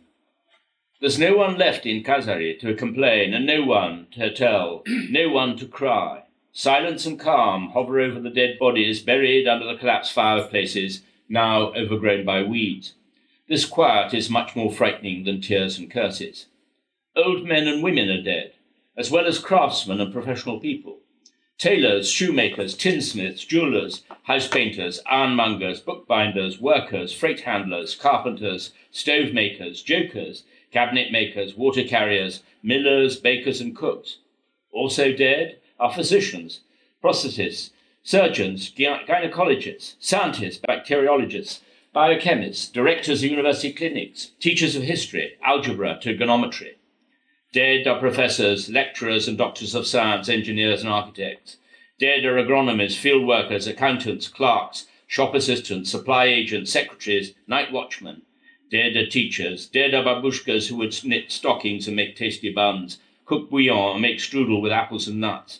[1.04, 5.58] There's no one left in Kazari to complain, and no one to tell, no one
[5.58, 6.24] to cry.
[6.54, 12.24] Silence and calm hover over the dead bodies buried under the collapsed fireplaces, now overgrown
[12.24, 12.94] by weeds.
[13.50, 16.46] This quiet is much more frightening than tears and curses.
[17.18, 18.54] Old men and women are dead
[18.96, 21.00] as well as craftsmen and professional people.
[21.58, 30.46] Tailors, shoemakers, tinsmiths, jewelers, house painters, ironmongers, bookbinders, workers, freight handlers, carpenters, stove makers, jokers,
[30.74, 34.18] cabinet makers, water carriers, millers, bakers, and cooks.
[34.72, 36.62] Also dead are physicians,
[37.02, 37.70] prosthetists,
[38.02, 41.62] surgeons, gynecologists, scientists, bacteriologists,
[41.96, 46.76] biochemists, directors of university clinics, teachers of history, algebra, trigonometry.
[47.54, 51.58] Dead are professors, lecturers, and doctors of science, engineers, and architects.
[52.00, 58.24] Dead are agronomists, field workers, accountants, clerks, shop assistants, supply agents, secretaries, night watchmen.
[58.74, 59.68] Dead are teachers.
[59.68, 64.18] Dead are babushkas who would knit stockings and make tasty buns, cook bouillon and make
[64.18, 65.60] strudel with apples and nuts.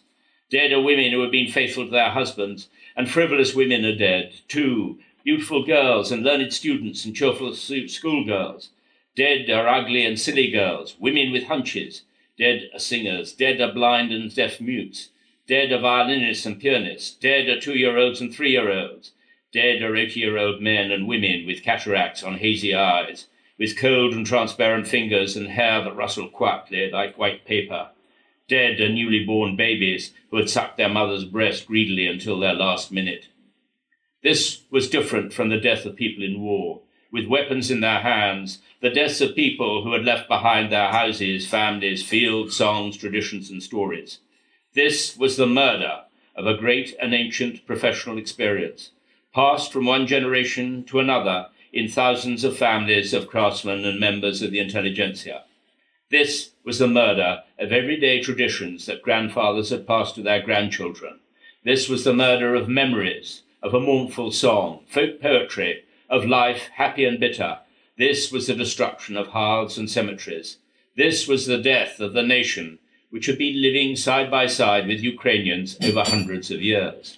[0.50, 4.34] Dead are women who have been faithful to their husbands, and frivolous women are dead,
[4.48, 4.98] too.
[5.24, 8.70] Beautiful girls and learned students and cheerful schoolgirls.
[9.16, 12.02] Dead are ugly and silly girls, women with hunches.
[12.40, 13.32] Dead are singers.
[13.34, 15.10] Dead are blind and deaf mutes.
[15.46, 17.12] Dead are violinists and pianists.
[17.12, 19.12] Dead are two year olds and three year olds.
[19.54, 23.28] Dead are 80 year old men and women with cataracts on hazy eyes,
[23.60, 27.90] with cold and transparent fingers and hair that rustled quietly like white paper.
[28.48, 32.92] Dead are newly born babies who had sucked their mother's breast greedily until their last
[32.92, 33.28] minute.
[34.24, 38.58] This was different from the death of people in war with weapons in their hands,
[38.82, 43.62] the deaths of people who had left behind their houses, families, fields, songs, traditions, and
[43.62, 44.18] stories.
[44.74, 48.90] This was the murder of a great and ancient professional experience,
[49.34, 54.52] passed from one generation to another in thousands of families of craftsmen and members of
[54.52, 55.44] the intelligentsia.
[56.12, 61.20] This was the murder of everyday traditions that grandfathers had passed to their grandchildren.
[61.64, 67.06] This was the murder of memories, of a mournful song, folk poetry, of life happy
[67.06, 67.60] and bitter.
[67.98, 70.58] This was the destruction of hearths and cemeteries.
[70.96, 72.78] This was the death of the nation
[73.10, 77.18] which had been living side by side with Ukrainians over hundreds of years.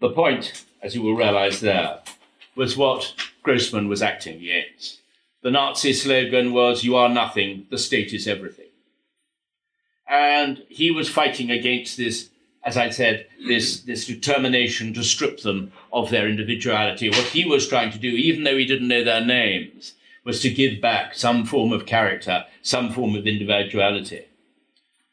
[0.00, 1.98] The point, as you will realize there,
[2.56, 5.00] was what Grossman was acting against.
[5.42, 8.66] The Nazi slogan was, You are nothing, the state is everything.
[10.08, 12.30] And he was fighting against this,
[12.64, 17.10] as I said, this, this determination to strip them of their individuality.
[17.10, 20.50] What he was trying to do, even though he didn't know their names, was to
[20.50, 24.24] give back some form of character, some form of individuality.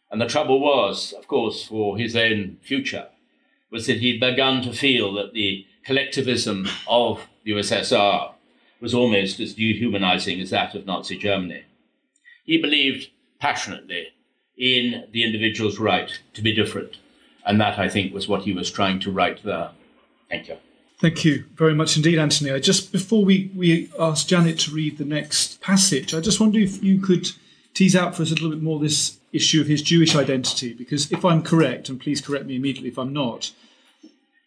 [0.10, 3.08] And the trouble was, of course, for his own future,
[3.72, 8.34] was that he'd begun to feel that the collectivism of the USSR
[8.80, 11.64] was almost as dehumanizing as that of Nazi Germany.
[12.44, 14.08] He believed passionately
[14.58, 16.98] in the individual's right to be different.
[17.46, 19.72] And that, I think, was what he was trying to write there.
[20.30, 20.58] Thank you.
[21.00, 22.52] Thank you very much indeed, Antony.
[22.52, 26.60] I just before we, we ask Janet to read the next passage, I just wonder
[26.60, 27.30] if you could
[27.78, 31.12] tease out for us a little bit more this issue of his Jewish identity, because
[31.12, 33.52] if I'm correct, and please correct me immediately if I'm not,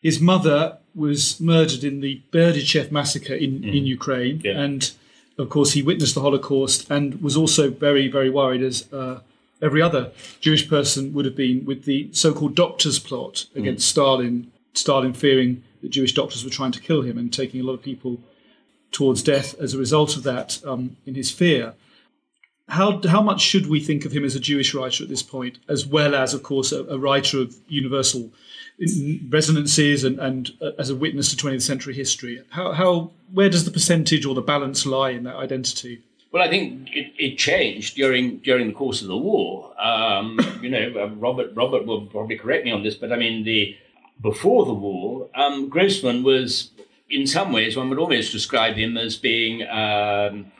[0.02, 3.76] his mother was murdered in the Berdichev massacre in, mm.
[3.76, 4.58] in Ukraine, yeah.
[4.64, 4.90] and
[5.38, 9.20] of course he witnessed the Holocaust and was also very very worried as uh,
[9.62, 13.90] every other Jewish person would have been with the so-called doctors plot against mm.
[13.90, 14.34] Stalin.
[14.74, 17.82] Stalin fearing that Jewish doctors were trying to kill him and taking a lot of
[17.82, 18.18] people
[18.90, 21.74] towards death as a result of that um, in his fear.
[22.70, 25.58] How, how much should we think of him as a Jewish writer at this point,
[25.68, 28.30] as well as, of course, a, a writer of universal
[29.28, 32.42] resonances and, and uh, as a witness to 20th century history?
[32.50, 36.02] How, how, where does the percentage or the balance lie in that identity?
[36.32, 39.74] Well, I think it, it changed during during the course of the war.
[39.80, 43.42] Um, you know, uh, Robert Robert will probably correct me on this, but I mean
[43.42, 43.76] the
[44.20, 46.70] before the war, um, Grossman was,
[47.08, 49.66] in some ways, one would almost describe him as being.
[49.68, 50.52] Um,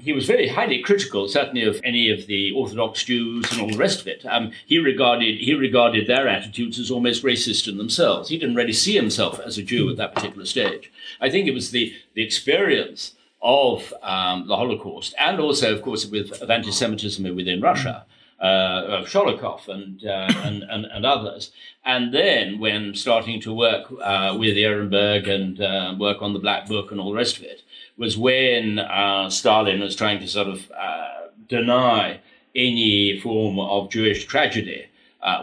[0.00, 3.76] he was very highly critical, certainly of any of the Orthodox Jews and all the
[3.76, 4.24] rest of it.
[4.26, 8.28] Um, he regarded he regarded their attitudes as almost racist in themselves.
[8.28, 10.92] He didn't really see himself as a Jew at that particular stage.
[11.20, 16.06] I think it was the the experience of um, the Holocaust and also, of course,
[16.06, 18.06] with of anti-Semitism within Russia
[18.42, 21.52] uh, of Sholokhov and, uh, and, and, and, others.
[21.84, 26.66] And then when starting to work uh, with Ehrenburg and uh, work on the Black
[26.66, 27.62] Book and all the rest of it,
[28.02, 32.18] was when uh, Stalin was trying to sort of uh, deny
[32.52, 34.86] any form of Jewish tragedy.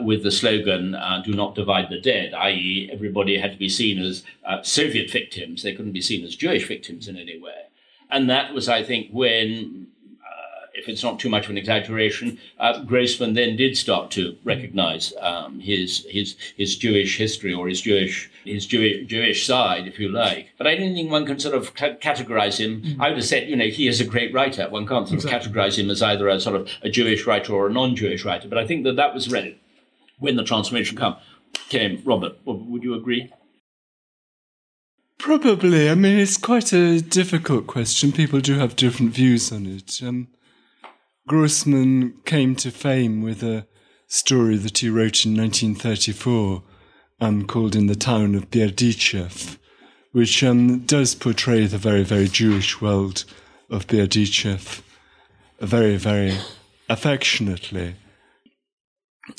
[0.02, 0.86] with the slogan
[1.24, 4.24] "Do not divide the dead," i.e., everybody had to be seen as
[4.64, 7.62] Soviet victims; they couldn't be seen as Jewish victims in any way.
[8.12, 9.88] And that was, I think, when
[10.80, 15.14] if it's not too much of an exaggeration, uh, Grossman then did start to recognize
[15.20, 20.10] um, his his his Jewish history or his Jewish his Jewish, Jewish side, if you
[20.10, 20.50] like.
[20.58, 22.82] But I don't think one can sort of categorize him.
[22.82, 23.02] Mm-hmm.
[23.02, 24.68] I would have said, you know, he is a great writer.
[24.70, 25.50] One can't sort exactly.
[25.50, 28.48] of categorize him as either a sort of a Jewish writer or a non-Jewish writer.
[28.48, 29.60] But I think that that was ready
[30.18, 31.18] when the transformation come,
[31.70, 32.02] came.
[32.06, 33.32] Robert, would you agree?
[35.20, 35.90] Probably.
[35.90, 38.14] I mean, it's quite a difficult question.
[38.14, 40.02] People do have different views on it.
[40.02, 40.30] Um,
[41.30, 43.68] Grossman came to fame with a
[44.08, 46.64] story that he wrote in 1934
[47.22, 49.60] um, called In the Town of Berdichev,
[50.12, 53.26] which um, does portray the very, very Jewish world
[53.70, 54.82] of Berdichev
[55.62, 56.36] very, very
[56.90, 57.94] affectionately.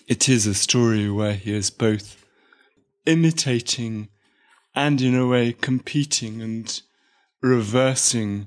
[0.06, 2.24] It is a story where he is both
[3.04, 4.10] imitating
[4.76, 6.82] and, in a way, competing and
[7.42, 8.46] reversing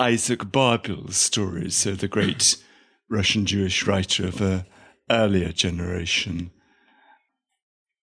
[0.00, 2.56] Isaac Babel's stories, so the great
[3.10, 4.64] Russian Jewish writer of an
[5.10, 6.50] earlier generation.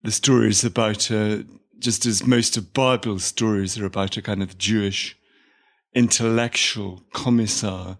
[0.02, 1.46] The stories about a,
[1.78, 5.16] just as most of Babel's stories are about a kind of Jewish
[5.94, 7.96] intellectual commissar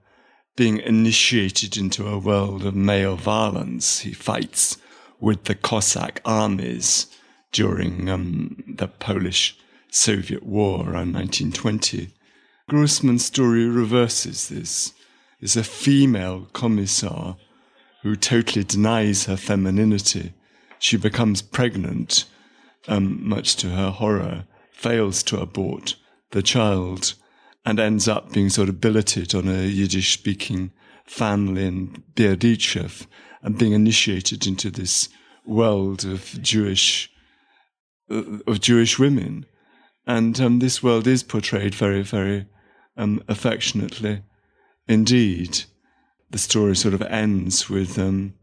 [0.55, 4.01] being initiated into a world of male violence.
[4.01, 4.77] He fights
[5.19, 7.07] with the Cossack armies
[7.53, 9.57] during um, the Polish
[9.91, 12.13] Soviet War around 1920.
[12.69, 14.93] Grossman's story reverses this.
[15.41, 17.39] It's a female commissar
[18.03, 20.35] who totally denies her femininity.
[20.79, 22.27] She becomes pregnant,
[22.87, 25.97] um, much to her horror, fails to abort
[26.33, 27.15] the child
[27.65, 30.71] and ends up being sort of billeted on a Yiddish speaking
[31.07, 33.07] family in Berdichev
[33.43, 35.09] and being initiated into this
[35.47, 37.11] world of Jewish
[38.11, 39.47] uh, of Jewish women.
[40.07, 42.47] And um, this world is portrayed very, very
[42.99, 44.23] um, affectionately
[44.87, 45.65] indeed.
[46.31, 48.35] The story sort of ends with, um,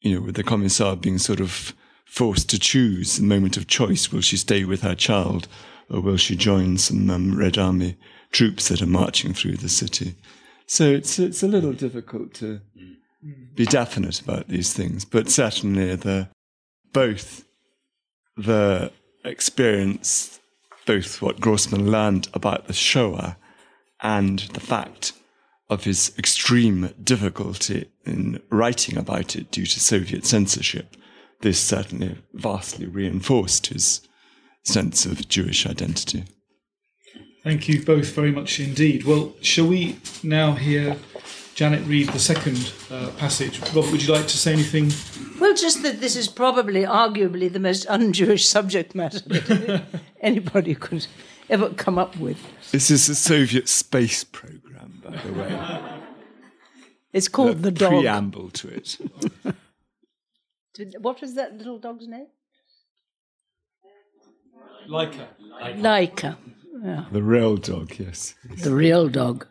[0.00, 1.72] you know, with the commissar being sort of
[2.04, 4.12] forced to choose the moment of choice.
[4.12, 5.48] Will she stay with her child
[5.88, 7.96] or will she join some um, Red Army
[8.30, 10.16] troops that are marching through the city?
[10.66, 12.60] So it's, it's a little difficult to
[13.54, 16.28] be definite about these things, but certainly the,
[16.92, 17.44] both
[18.36, 18.92] the
[19.24, 20.40] experience,
[20.86, 23.36] both what Grossman learned about the Shoah
[24.02, 25.12] and the fact
[25.70, 30.96] of his extreme difficulty in writing about it due to Soviet censorship,
[31.40, 34.06] this certainly vastly reinforced his
[34.62, 36.24] sense of Jewish identity.
[37.42, 39.04] Thank you both very much indeed.
[39.04, 40.96] Well, shall we now hear
[41.54, 43.60] Janet read the second uh, passage?
[43.72, 44.90] Robert, would you like to say anything?
[45.40, 49.84] Well, just that this is probably, arguably, the most un Jewish subject matter that
[50.20, 51.06] anybody could
[51.48, 52.38] ever come up with.
[52.72, 56.00] This is the Soviet space program, by the way.
[57.12, 57.90] It's called the, The dog.
[58.00, 58.98] Preamble to it.
[60.98, 62.26] What was that little dog's name?
[64.88, 65.26] Leica.
[65.60, 66.36] Laika,
[67.12, 68.34] The real dog, yes.
[68.58, 69.46] the real dog.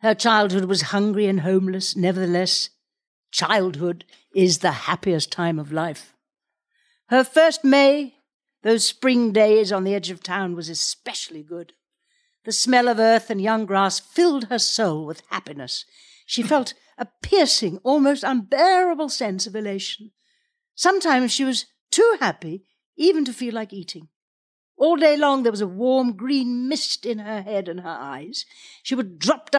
[0.00, 1.96] Her childhood was hungry and homeless.
[1.96, 2.70] Nevertheless,
[3.30, 6.14] childhood is the happiest time of life.
[7.08, 8.14] Her first May,
[8.62, 11.72] those spring days on the edge of town, was especially good.
[12.44, 15.84] The smell of earth and young grass filled her soul with happiness.
[16.26, 20.12] She felt a piercing, almost unbearable sense of elation.
[20.74, 22.64] Sometimes she was too happy
[22.96, 24.08] even to feel like eating.
[24.76, 28.44] All day long there was a warm green mist in her head and her eyes.
[28.82, 29.58] She would drop down.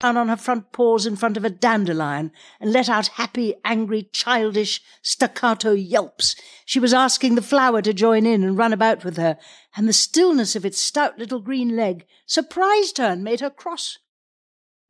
[0.00, 4.08] Down on her front paws in front of a dandelion and let out happy, angry,
[4.12, 6.34] childish, staccato yelps.
[6.64, 9.36] She was asking the flower to join in and run about with her,
[9.76, 13.98] and the stillness of its stout little green leg surprised her and made her cross.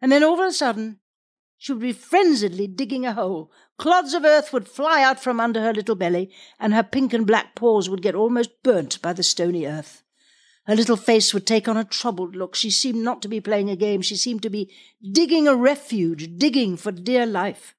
[0.00, 1.00] And then all of a sudden,
[1.58, 3.52] she would be frenziedly digging a hole.
[3.78, 7.26] Clods of earth would fly out from under her little belly, and her pink and
[7.26, 10.02] black paws would get almost burnt by the stony earth.
[10.66, 12.54] Her little face would take on a troubled look.
[12.54, 14.02] She seemed not to be playing a game.
[14.02, 14.72] She seemed to be
[15.12, 17.74] digging a refuge, digging for dear life.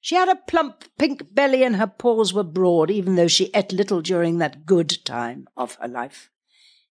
[0.00, 3.72] She had a plump pink belly and her paws were broad, even though she ate
[3.72, 6.30] little during that good time of her life.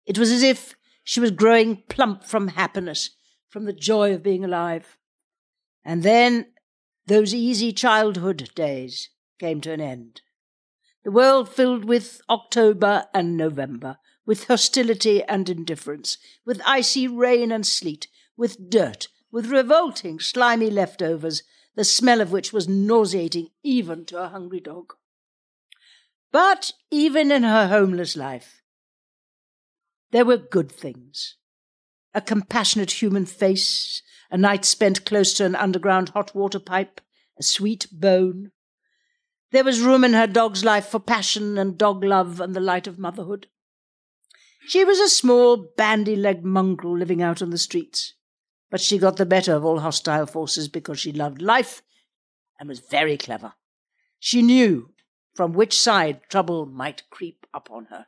[0.07, 3.11] It was as if she was growing plump from happiness,
[3.49, 4.97] from the joy of being alive.
[5.85, 6.47] And then
[7.07, 10.23] those easy childhood days came to an end.
[11.05, 17.67] The world filled with October and November, with hostility and indifference, with icy rain and
[17.67, 18.07] sleet,
[18.37, 21.43] with dirt, with revolting, slimy leftovers,
[21.75, 24.95] the smell of which was nauseating even to a hungry dog.
[26.31, 28.63] But even in her homeless life,
[30.13, 31.37] there were good things.
[32.15, 37.01] A compassionate human face, a night spent close to an underground hot water pipe,
[37.39, 38.53] a sweet bone.
[39.51, 42.87] There was room in her dog's life for passion and dog love and the light
[42.87, 43.47] of motherhood.
[44.67, 48.15] She was a small, bandy legged mongrel living out on the streets,
[48.71, 51.83] but she got the better of all hostile forces because she loved life
[52.61, 53.55] and was very clever.
[54.21, 54.91] She knew
[55.35, 58.07] from which side trouble might creep upon her.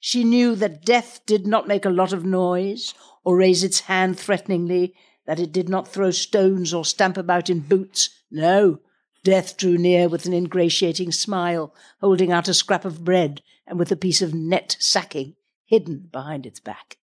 [0.00, 4.18] She knew that death did not make a lot of noise or raise its hand
[4.18, 4.94] threateningly,
[5.26, 8.08] that it did not throw stones or stamp about in boots.
[8.30, 8.80] No,
[9.22, 13.92] death drew near with an ingratiating smile, holding out a scrap of bread and with
[13.92, 15.36] a piece of net sacking
[15.70, 16.98] hidden behind its back.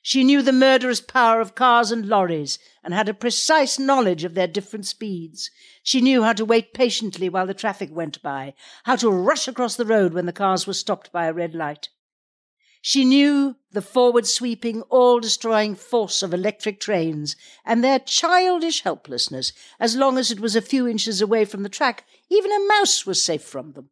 [0.00, 4.34] She knew the murderous power of cars and lorries and had a precise knowledge of
[4.34, 5.50] their different speeds.
[5.82, 9.76] She knew how to wait patiently while the traffic went by, how to rush across
[9.76, 11.90] the road when the cars were stopped by a red light.
[12.80, 19.52] She knew the forward sweeping, all destroying force of electric trains and their childish helplessness.
[19.78, 23.04] As long as it was a few inches away from the track, even a mouse
[23.04, 23.90] was safe from them.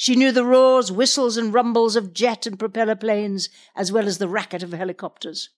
[0.00, 4.18] She knew the roars, whistles, and rumbles of jet and propeller planes, as well as
[4.18, 5.50] the racket of helicopters.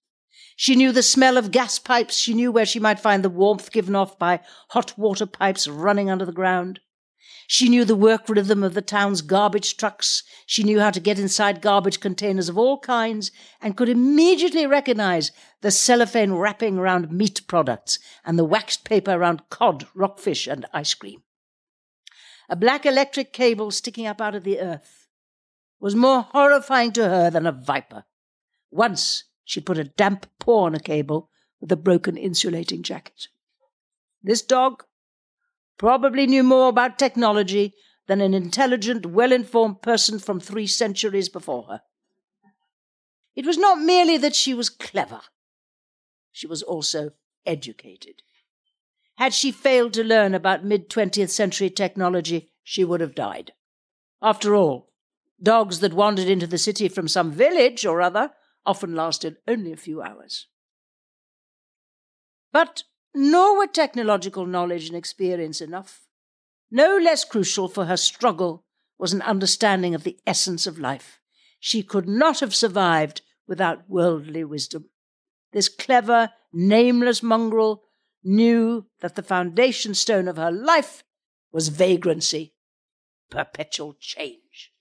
[0.56, 2.16] She knew the smell of gas pipes.
[2.16, 6.08] She knew where she might find the warmth given off by hot water pipes running
[6.10, 6.80] under the ground.
[7.48, 10.22] She knew the work rhythm of the town's garbage trucks.
[10.46, 15.32] She knew how to get inside garbage containers of all kinds and could immediately recognize
[15.60, 20.94] the cellophane wrapping around meat products and the waxed paper around cod, rockfish, and ice
[20.94, 21.22] cream
[22.50, 25.06] a black electric cable sticking up out of the earth,
[25.78, 28.04] was more horrifying to her than a viper.
[28.72, 31.30] Once she put a damp paw on a cable
[31.60, 33.28] with a broken insulating jacket.
[34.22, 34.84] This dog
[35.78, 37.72] probably knew more about technology
[38.08, 41.82] than an intelligent, well informed person from three centuries before her.
[43.36, 45.20] It was not merely that she was clever,
[46.32, 47.12] she was also
[47.46, 48.22] educated.
[49.20, 53.52] Had she failed to learn about mid 20th century technology, she would have died.
[54.22, 54.88] After all,
[55.42, 58.30] dogs that wandered into the city from some village or other
[58.64, 60.46] often lasted only a few hours.
[62.50, 66.06] But nor were technological knowledge and experience enough.
[66.70, 68.64] No less crucial for her struggle
[68.98, 71.20] was an understanding of the essence of life.
[71.58, 74.86] She could not have survived without worldly wisdom.
[75.52, 77.82] This clever, nameless mongrel
[78.22, 81.02] knew that the foundation stone of her life
[81.52, 82.54] was vagrancy,
[83.30, 84.72] perpetual change.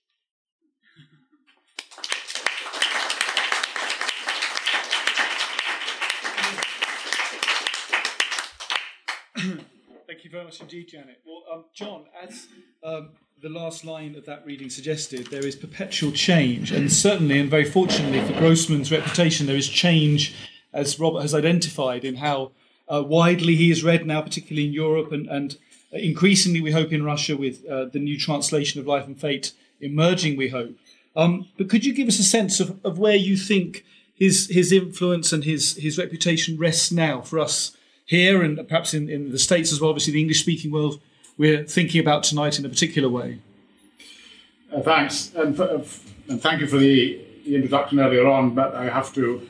[10.06, 11.22] Thank you very much indeed, Janet.
[11.24, 12.46] Well, um, John, as
[12.82, 13.10] um,
[13.40, 17.64] the last line of that reading suggested, there is perpetual change, and certainly, and very
[17.64, 20.34] fortunately for Grossman's reputation, there is change,
[20.74, 22.52] as Robert has identified, in how
[22.92, 25.56] uh, widely he is read now, particularly in Europe, and, and
[25.92, 30.36] increasingly, we hope, in Russia with uh, the new translation of Life and Fate emerging,
[30.36, 30.72] we hope.
[31.16, 33.84] Um, but could you give us a sense of, of where you think
[34.14, 39.08] his his influence and his his reputation rests now for us here and perhaps in,
[39.08, 41.00] in the States as well, obviously the English speaking world
[41.38, 43.38] we're thinking about tonight in a particular way?
[44.70, 45.32] Uh, thanks.
[45.34, 45.82] And, for,
[46.28, 49.48] and, thank you for the, the introduction earlier on, but I have to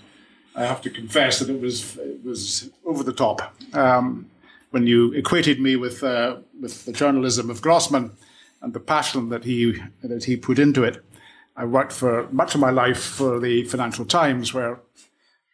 [0.55, 4.29] I have to confess that it was it was over the top um,
[4.71, 8.11] when you equated me with uh, with the journalism of Grossman
[8.63, 11.05] and the passion that he that he put into it.
[11.57, 14.81] I worked for much of my life for the Financial Times, where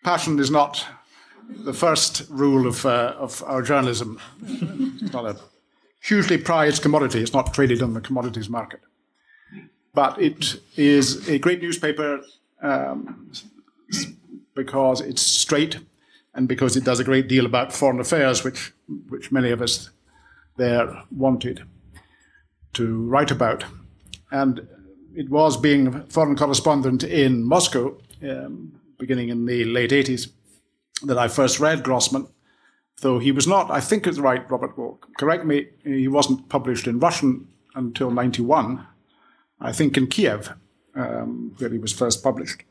[0.05, 0.87] passion is not
[1.49, 4.21] the first rule of uh, of our journalism.
[4.43, 5.37] it's not a
[6.03, 7.21] hugely prized commodity.
[7.21, 8.81] It's not traded on the commodities market,
[9.95, 12.23] but it is a great newspaper.
[12.63, 13.31] Um,
[14.57, 15.79] because it's straight
[16.35, 18.73] and because it does a great deal about foreign affairs, which,
[19.09, 19.91] which many of us
[20.57, 21.63] there wanted
[22.73, 23.65] to write about.
[24.33, 24.67] And
[25.15, 30.31] it was being foreign correspondent in Moscow, um, beginning in the late 80s,
[31.05, 32.27] that I first read Grossman,
[33.01, 36.87] though he was not, I think it's right, Robert will correct me, he wasn't published
[36.87, 38.87] in Russian until 91,
[39.61, 40.53] I think in Kiev,
[40.95, 42.63] um, where he was first published.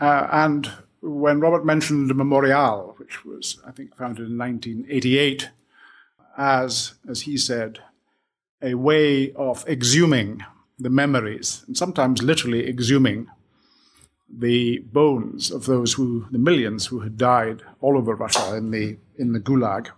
[0.00, 0.70] Uh, and
[1.00, 5.50] when Robert mentioned Memorial, which was, I think, founded in 1988,
[6.36, 7.80] as, as he said,
[8.62, 10.44] a way of exhuming
[10.78, 13.28] the memories, and sometimes literally exhuming
[14.30, 18.96] the bones of those who, the millions who had died all over Russia in the,
[19.16, 19.88] in the Gulag.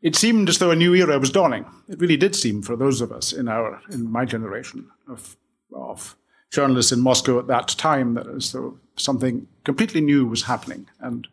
[0.00, 1.66] It seemed as though a new era was dawning.
[1.88, 5.36] It really did seem for those of us in our, in my generation of,
[5.74, 6.16] of
[6.50, 10.86] journalists in Moscow at that time that as though something completely new was happening.
[10.98, 11.26] And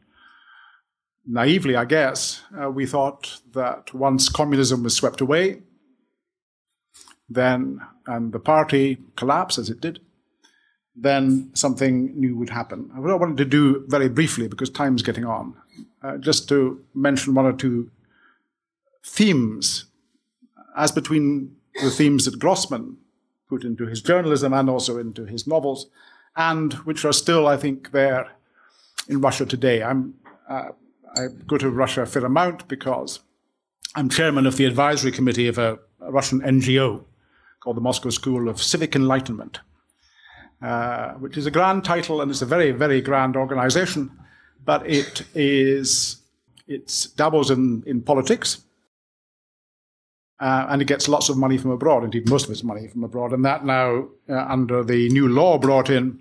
[1.26, 5.62] naively, I guess, uh, we thought that once communism was swept away,
[7.30, 10.00] then, and the party collapsed as it did,
[10.96, 12.90] then something new would happen.
[12.96, 15.56] I wanted to do very briefly, because time's getting on,
[16.02, 17.92] uh, just to mention one or two
[19.06, 19.86] themes,
[20.76, 22.98] as between the themes that Grossman
[23.50, 25.88] put into his journalism and also into his novels,
[26.36, 28.32] and which are still, I think, there
[29.08, 29.84] in Russia today.
[29.84, 30.16] I'm,
[30.50, 30.70] uh,
[31.16, 33.20] I go to Russia a fair amount because
[33.96, 37.04] I'm chairman of the advisory committee of a, a Russian NGO
[37.60, 39.60] called the Moscow School of Civic Enlightenment,
[40.62, 44.12] uh, which is a grand title and it's a very, very grand organization,
[44.64, 46.22] but it is
[46.68, 48.62] it dabbles in, in politics.
[50.40, 53.04] Uh, and it gets lots of money from abroad, indeed, most of its money from
[53.04, 53.34] abroad.
[53.34, 56.20] And that now, uh, under the new law brought in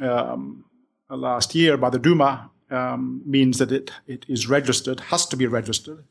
[0.00, 0.64] um,
[1.10, 5.46] last year by the Duma, um, means that it, it is registered, has to be
[5.46, 6.04] registered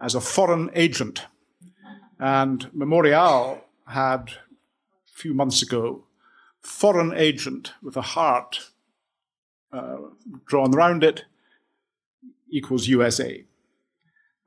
[0.00, 1.22] as a foreign agent.
[2.18, 6.04] And Memorial had, a few months ago,
[6.60, 8.58] foreign agent with a heart
[9.72, 9.98] uh,
[10.46, 11.24] drawn around it
[12.48, 13.44] equals USA.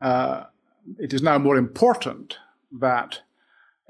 [0.02, 0.44] Uh,
[1.00, 2.38] it is now more important
[2.72, 3.22] that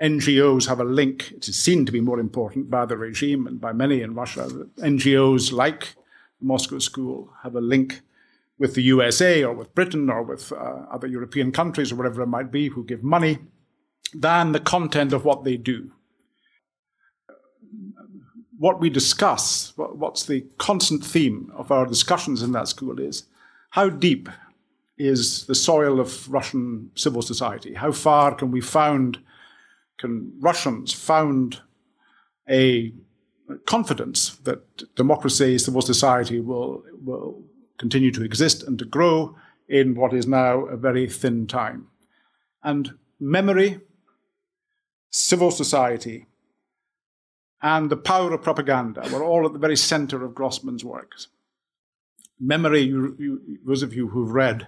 [0.02, 1.32] NGOs have a link.
[1.32, 4.48] It is seen to be more important by the regime and by many in Russia.
[4.78, 5.95] NGOs like
[6.39, 8.02] the Moscow School have a link
[8.60, 10.56] with the USA or with Britain or with uh,
[10.91, 13.39] other European countries or whatever it might be who give money
[14.14, 15.91] than the content of what they do.
[18.58, 23.24] What we discuss, what's the constant theme of our discussions in that school is
[23.72, 24.30] how deep
[24.98, 27.74] is the soil of Russian civil society?
[27.74, 29.20] How far can we found,
[30.00, 31.62] can Russians found
[32.50, 32.93] a
[33.66, 37.43] confidence that democracy, civil society will, will
[37.78, 39.36] continue to exist and to grow
[39.70, 41.88] in what is now a very thin time?
[42.64, 43.82] And memory,
[45.12, 46.26] civil society,
[47.62, 51.28] and the power of propaganda were all at the very center of Grossman's works.
[52.39, 54.68] Memory, you, you, those of you who've read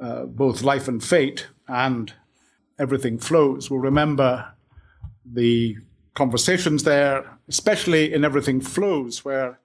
[0.00, 2.12] uh, both Life and Fate and
[2.78, 3.70] Everything Flows.
[3.70, 4.52] Will remember
[5.24, 5.76] the
[6.14, 9.58] conversations there, especially in Everything Flows, where,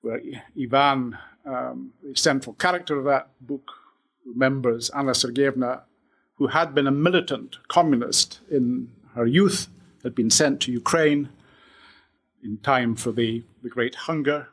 [0.00, 0.20] where
[0.60, 3.70] Ivan, um, the central character of that book,
[4.26, 5.82] remembers Anna Sergeyevna,
[6.34, 9.68] who had been a militant communist in her youth,
[10.02, 11.30] had been sent to Ukraine
[12.42, 14.48] in time for the, the Great Hunger,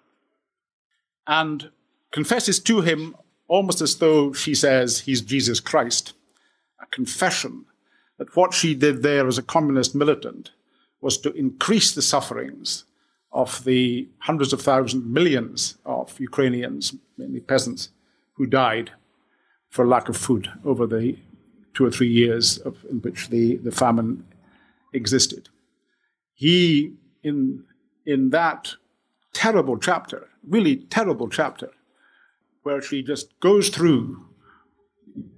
[1.28, 1.70] and
[2.12, 3.16] confesses to him
[3.48, 6.14] almost as though she says he's Jesus Christ,
[6.82, 7.66] a confession
[8.18, 10.52] that what she did there as a communist militant
[11.02, 12.86] was to increase the sufferings
[13.32, 17.89] of the hundreds of thousands, millions of Ukrainians, mainly peasants,
[18.34, 18.91] who died
[19.70, 21.18] for lack of food over the
[21.74, 24.26] two or three years of, in which the, the famine
[24.93, 25.50] existed.
[26.34, 26.93] He,
[27.24, 27.66] in,
[28.06, 28.74] in that
[29.34, 31.70] terrible chapter, really terrible chapter,
[32.66, 34.26] where she just goes through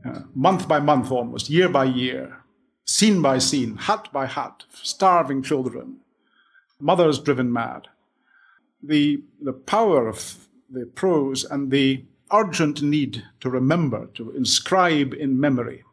[0.05, 2.37] uh, month by month almost, year by year,
[2.85, 5.97] scene by scene, hut by hut, starving children,
[6.79, 7.89] mothers driven mad.
[8.81, 15.37] The, the power of the prose and the urgent need to remember, to inscribe in
[15.37, 15.83] memory,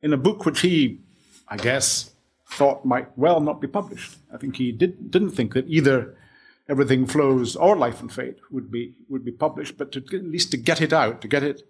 [0.00, 1.00] in a book which he,
[1.48, 2.12] I guess,
[2.48, 4.14] thought might well not be published.
[4.32, 6.16] I think he did, didn't think that either
[6.68, 10.50] Everything Flows or Life and Fate would be would be published, but to, at least
[10.50, 11.62] to get it out, to get it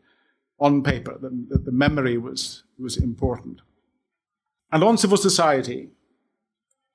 [0.59, 3.61] on paper, that the memory was was important.
[4.73, 5.91] And on civil society,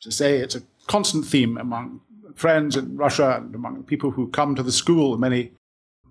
[0.01, 2.01] to say it's a constant theme among
[2.35, 5.51] friends in Russia and among people who come to the school, many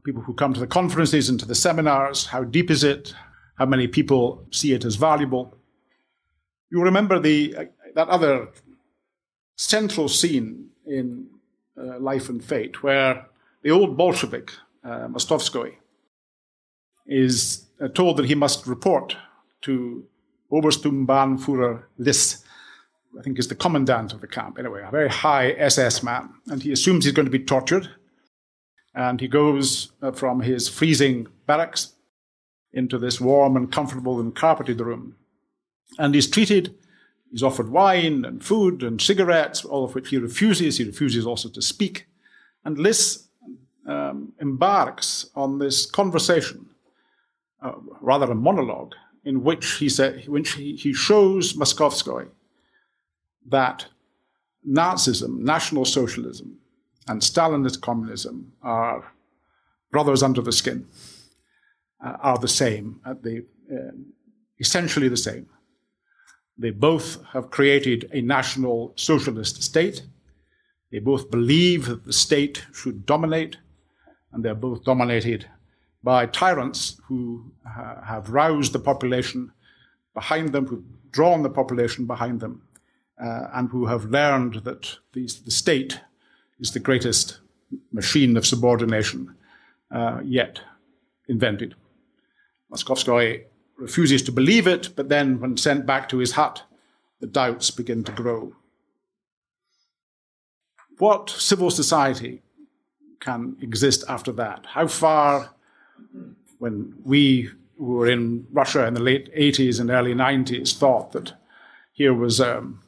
[0.05, 2.27] people who come to the conferences and to the seminars.
[2.27, 3.15] How deep is it?
[3.57, 5.57] How many people see it as valuable?
[6.71, 7.65] You remember the uh,
[7.95, 8.49] that other
[9.57, 11.29] central scene in
[11.77, 13.27] uh, Life and Fate, where
[13.63, 14.53] the old Bolshevik,
[14.85, 15.09] uh,
[17.07, 19.17] is uh, told that he must report
[19.63, 20.05] to
[20.51, 22.45] Obersturmbannführer Liss,
[23.19, 26.63] I think is the commandant of the camp, anyway, a very high SS man, and
[26.63, 27.89] he assumes he's going to be tortured.
[28.95, 31.95] And he goes uh, from his freezing barracks
[32.73, 35.17] into this warm and comfortable and carpeted room.
[35.99, 36.75] And he's treated
[37.33, 40.77] He's offered wine and food and cigarettes, all of which he refuses.
[40.77, 42.07] He refuses also to speak.
[42.63, 43.27] And Liss
[43.87, 46.67] um, embarks on this conversation,
[47.63, 47.73] uh,
[48.03, 52.29] rather a monologue, in which he, he, shows Mostovskoy
[53.47, 53.87] that
[54.69, 56.59] Nazism, National Socialism,
[57.09, 59.11] and Stalinist communism are
[59.91, 60.87] brothers under the skin,
[62.05, 63.93] uh, are the same, the, uh,
[64.61, 65.47] essentially the same.
[66.59, 70.03] They both have created a national socialist state.
[70.91, 73.57] They both believe that the state should dominate,
[74.33, 75.47] and they're both dominated
[76.03, 79.53] by tyrants who uh, have roused the population
[80.15, 82.63] behind them, who've drawn the population behind them,
[83.23, 86.01] uh, and who have learned that these, the state
[86.61, 87.39] is the greatest
[87.93, 89.35] machine of subordination
[89.91, 90.61] uh, yet
[91.29, 91.75] invented.
[92.71, 93.45] Mostovskoy
[93.83, 96.63] refuses to believe it, but then, when sent back to his hut,
[97.21, 98.55] the doubts begin to grow.
[100.99, 102.43] What civil society
[103.21, 104.67] can exist after that?
[104.67, 105.51] How far,
[106.59, 111.33] when we were in Russia in the late 80s and early 90s thought that
[111.93, 112.81] here was um,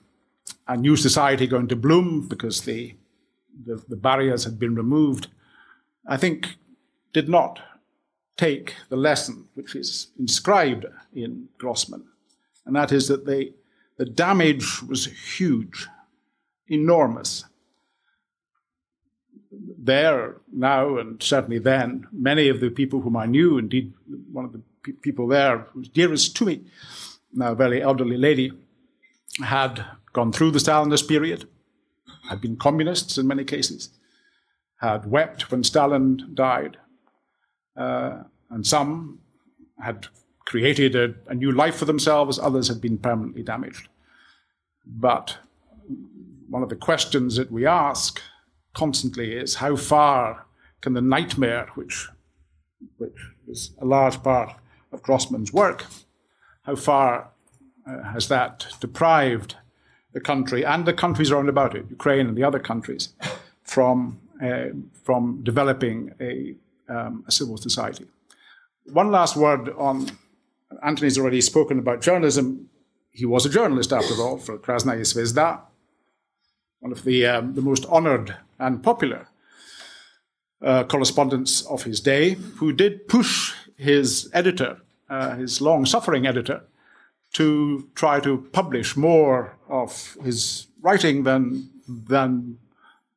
[0.68, 2.94] a new society going to bloom because the,
[3.66, 5.26] the, the barriers had been removed,
[6.06, 6.56] I think
[7.12, 7.60] did not
[8.36, 12.04] take the lesson which is inscribed in Grossman,
[12.66, 13.52] and that is that they,
[13.96, 15.06] the damage was
[15.36, 15.86] huge,
[16.68, 17.44] enormous.
[19.78, 23.92] There, now, and certainly then, many of the people whom I knew, indeed,
[24.32, 26.62] one of the pe- people there who was dearest to me,
[27.32, 28.52] now a very elderly lady,
[29.44, 31.48] had gone through the Stalinist period,
[32.28, 33.90] had been communists in many cases,
[34.80, 36.78] had wept when Stalin died,
[37.76, 39.18] and some
[39.80, 40.06] had
[40.44, 43.88] created a, a, new life for themselves, others had been permanently damaged.
[44.86, 45.38] But
[46.48, 48.20] one of the questions that we ask
[48.74, 50.46] constantly is how far
[50.80, 52.08] can the nightmare, which,
[52.98, 53.16] which
[53.48, 54.50] is a large part
[54.92, 55.86] of Grossman's work,
[56.62, 57.30] how far
[57.86, 59.56] uh, has that deprived
[60.12, 63.14] the country and the countries around about it, Ukraine and the other countries,
[63.62, 64.66] from, uh,
[65.02, 66.54] from developing a,
[66.88, 68.06] um, a civil society?
[68.92, 70.10] One last word on
[70.82, 72.68] Antony's already spoken about journalism.
[73.10, 75.60] He was a journalist, after all, for Krasnaya Zvezda,
[76.80, 79.28] one of the, um, the most honored and popular
[80.62, 86.62] uh, correspondents of his day, who did push his editor, uh, his long suffering editor,
[87.32, 92.58] to try to publish more of his writing than, than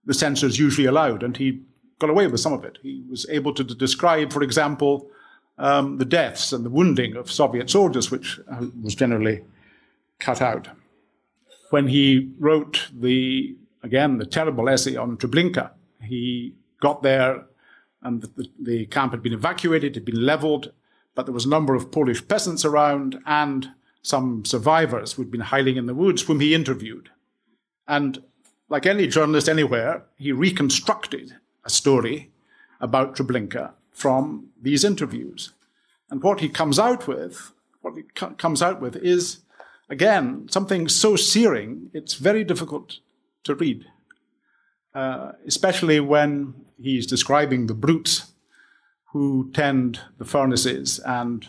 [0.06, 1.24] the censors usually allowed.
[1.24, 1.62] And he
[2.00, 2.78] got away with some of it.
[2.82, 5.10] He was able to describe, for example,
[5.58, 9.44] um, the deaths and the wounding of Soviet soldiers, which uh, was generally
[10.20, 10.68] cut out.
[11.70, 15.72] When he wrote the, again, the terrible essay on Treblinka,
[16.02, 17.46] he got there
[18.04, 20.72] and the, the camp had been evacuated, had been leveled,
[21.16, 23.72] but there was a number of Polish peasants around and
[24.04, 27.10] some survivors who'd been hiding in the woods whom he interviewed.
[27.88, 28.24] And
[28.70, 31.36] like any journalist anywhere, he reconstructed
[31.68, 32.32] a story
[32.80, 35.52] about Treblinka from these interviews.
[36.10, 37.52] And what he comes out with,
[37.82, 39.40] what he co- comes out with is,
[39.90, 43.00] again, something so searing, it's very difficult
[43.44, 43.86] to read,
[44.96, 48.32] uh, especially when he's describing the brutes
[49.12, 51.48] who tend the furnaces and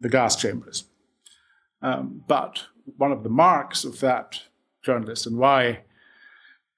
[0.00, 0.84] the gas chambers.
[1.82, 2.64] Um, but
[2.96, 4.40] one of the marks of that
[4.82, 5.80] journalist and why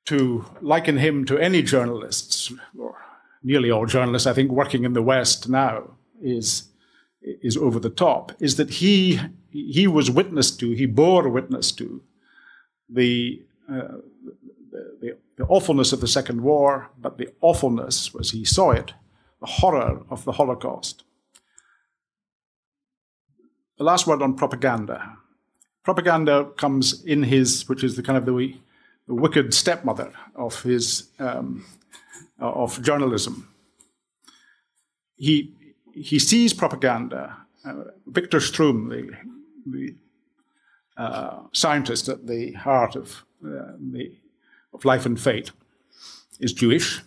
[0.07, 2.97] to liken him to any journalists, or
[3.43, 6.69] nearly all journalists, I think, working in the West now, is
[7.21, 8.33] is over the top.
[8.41, 9.21] Is that he
[9.53, 12.03] he was witness to, he bore witness to
[12.89, 13.99] the, uh,
[14.71, 18.95] the, the, the awfulness of the Second War, but the awfulness, as he saw it,
[19.41, 21.05] the horror of the Holocaust.
[23.79, 25.19] The last word on propaganda.
[25.83, 28.57] Propaganda comes in his, which is the kind of the, the
[29.07, 31.65] wicked stepmother of his um,
[32.39, 33.49] of journalism.
[35.17, 35.53] He
[35.95, 37.37] he sees propaganda.
[37.65, 39.17] Uh, Victor Shtrum, the,
[39.67, 39.95] the
[40.97, 44.13] uh, scientist at the heart of uh, the
[44.75, 45.53] of life and fate,
[46.41, 47.03] is Jewish,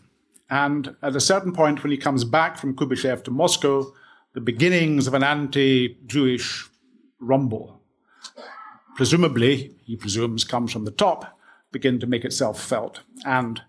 [0.49, 3.91] and at a certain point, when he comes back from Kuibyshev to Moscow,
[4.33, 6.69] the beginnings of an anti-Jewish
[7.19, 7.81] rumble,
[8.95, 11.34] presumably he presumes comes from the top,
[11.79, 13.61] begin to make itself felt, and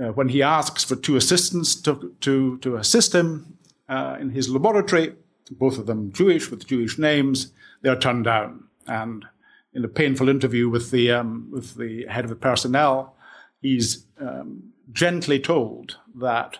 [0.00, 3.58] uh, when he asks for two assistants to, to, to assist him
[3.88, 5.14] uh, in his laboratory,
[5.50, 7.52] both of them Jewish with Jewish names,
[7.82, 8.64] they're turned down.
[8.86, 9.26] And
[9.74, 13.14] in a painful interview with the, um, with the head of the personnel,
[13.60, 16.58] he's um, gently told that,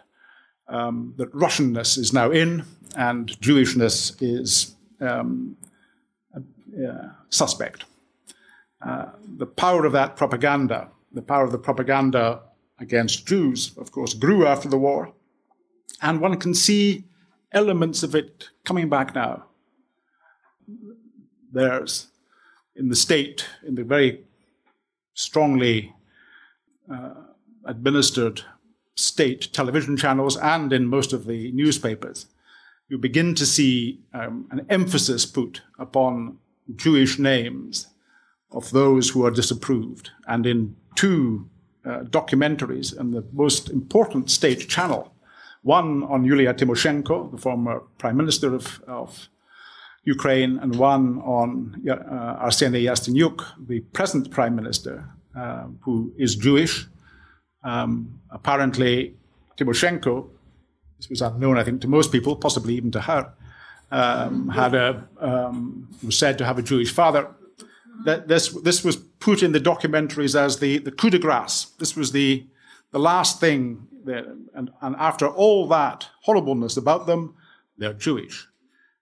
[0.69, 2.65] um, that Russianness is now in
[2.97, 5.25] and Jewishness is uh,
[7.31, 7.85] suspect.
[8.85, 9.07] Uh,
[9.37, 12.41] the power of that propaganda, the power of the propaganda
[12.79, 15.13] against Jews, of course, grew after the war.
[16.01, 17.05] And one can see
[17.53, 19.45] elements of it coming back now.
[21.53, 22.09] There's
[22.77, 24.21] in the state, in the very
[25.15, 25.95] strongly
[26.91, 27.15] uh,
[27.67, 28.43] administered
[28.95, 32.27] state television channels and in most of the newspapers,
[32.89, 36.39] you begin to see um, an emphasis put upon
[36.75, 37.89] Jewish names
[38.53, 40.11] of those who are disapproved.
[40.27, 41.49] And in two
[41.85, 45.15] uh, documentaries and the most important state channel,
[45.63, 49.29] one on Yulia Tymoshenko, the former prime minister of, of
[50.05, 56.87] Ukraine, and one on uh, Arseny Yatsenyuk, the present prime minister, uh, who is Jewish.
[57.63, 59.15] Um, apparently,
[59.59, 60.29] Tymoshenko,
[60.97, 63.33] this was unknown, I think, to most people, possibly even to her,
[63.91, 67.29] um, had a um, was said to have a Jewish father.
[68.05, 71.67] That this this was put in the documentaries as the the coup de grace.
[71.79, 72.47] This was the
[72.93, 74.25] the last thing, that,
[74.55, 77.35] and, and after all that horribleness about them,
[77.79, 78.47] they're Jewish.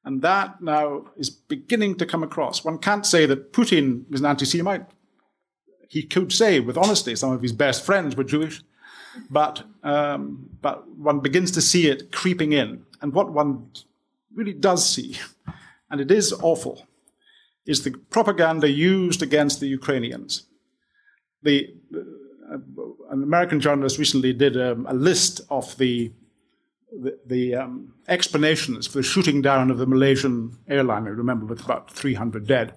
[0.04, 2.64] And that now is beginning to come across.
[2.64, 4.86] One can't say that Putin is an anti Semite.
[5.88, 8.62] He could say with honesty some of his best friends were Jewish,
[9.30, 12.84] but, um, but one begins to see it creeping in.
[13.00, 13.70] And what one
[14.34, 15.16] really does see,
[15.90, 16.86] and it is awful,
[17.68, 20.46] is the propaganda used against the Ukrainians.
[21.42, 22.54] The, uh,
[23.10, 26.12] an American journalist recently did um, a list of the
[26.90, 31.90] the, the um, explanations for the shooting down of the Malaysian airliner, remember, with about
[31.90, 32.74] 300 dead.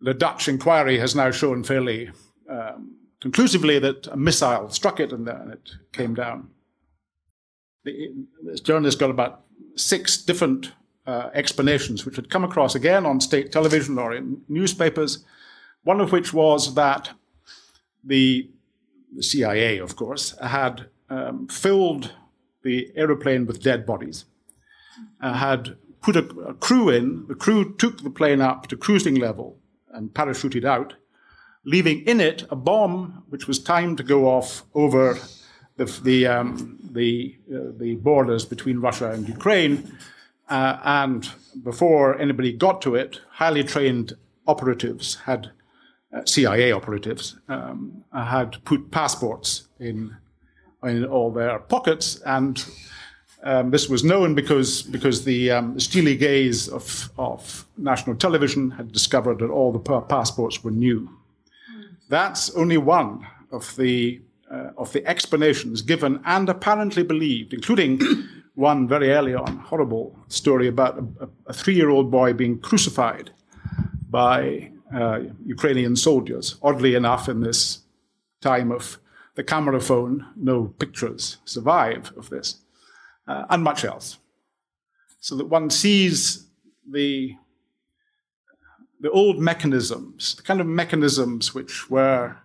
[0.00, 2.10] The Dutch inquiry has now shown fairly
[2.50, 6.48] um, conclusively that a missile struck it and, and it came down.
[7.84, 8.08] The,
[8.42, 9.44] this journalist got about
[9.76, 10.72] six different
[11.06, 15.24] uh, explanations, which had come across again on state television or in newspapers,
[15.82, 17.10] one of which was that
[18.02, 18.50] the
[19.14, 22.12] the CIA, of course, had um, filled
[22.62, 24.24] the aeroplane with dead bodies,
[25.20, 27.26] uh, had put a, a, crew in.
[27.28, 29.58] The crew took the plane up to cruising level
[29.92, 30.94] and parachuted out,
[31.64, 35.18] leaving in it a bomb which was timed to go off over
[35.76, 39.96] the the um, the, uh, the, borders between Russia and Ukraine.
[40.48, 41.30] Uh, and
[41.62, 44.14] before anybody got to it, highly trained
[44.46, 45.50] operatives had
[46.14, 50.16] uh, CIA operatives um, had put passports in
[50.82, 52.62] in all their pockets, and
[53.42, 58.92] um, this was known because because the um, steely gaze of of national television had
[58.92, 61.08] discovered that all the passports were new.
[62.10, 64.20] That's only one of the
[64.50, 68.00] uh, of the explanations given and apparently believed, including
[68.54, 73.30] one very early on horrible story about a, a three-year-old boy being crucified
[74.10, 76.56] by uh, Ukrainian soldiers.
[76.62, 77.80] Oddly enough, in this
[78.40, 78.98] time of
[79.34, 82.60] the camera phone, no pictures survive of this,
[83.26, 84.18] uh, and much else.
[85.20, 86.46] So that one sees
[86.88, 87.34] the,
[89.00, 92.36] the old mechanisms, the kind of mechanisms which were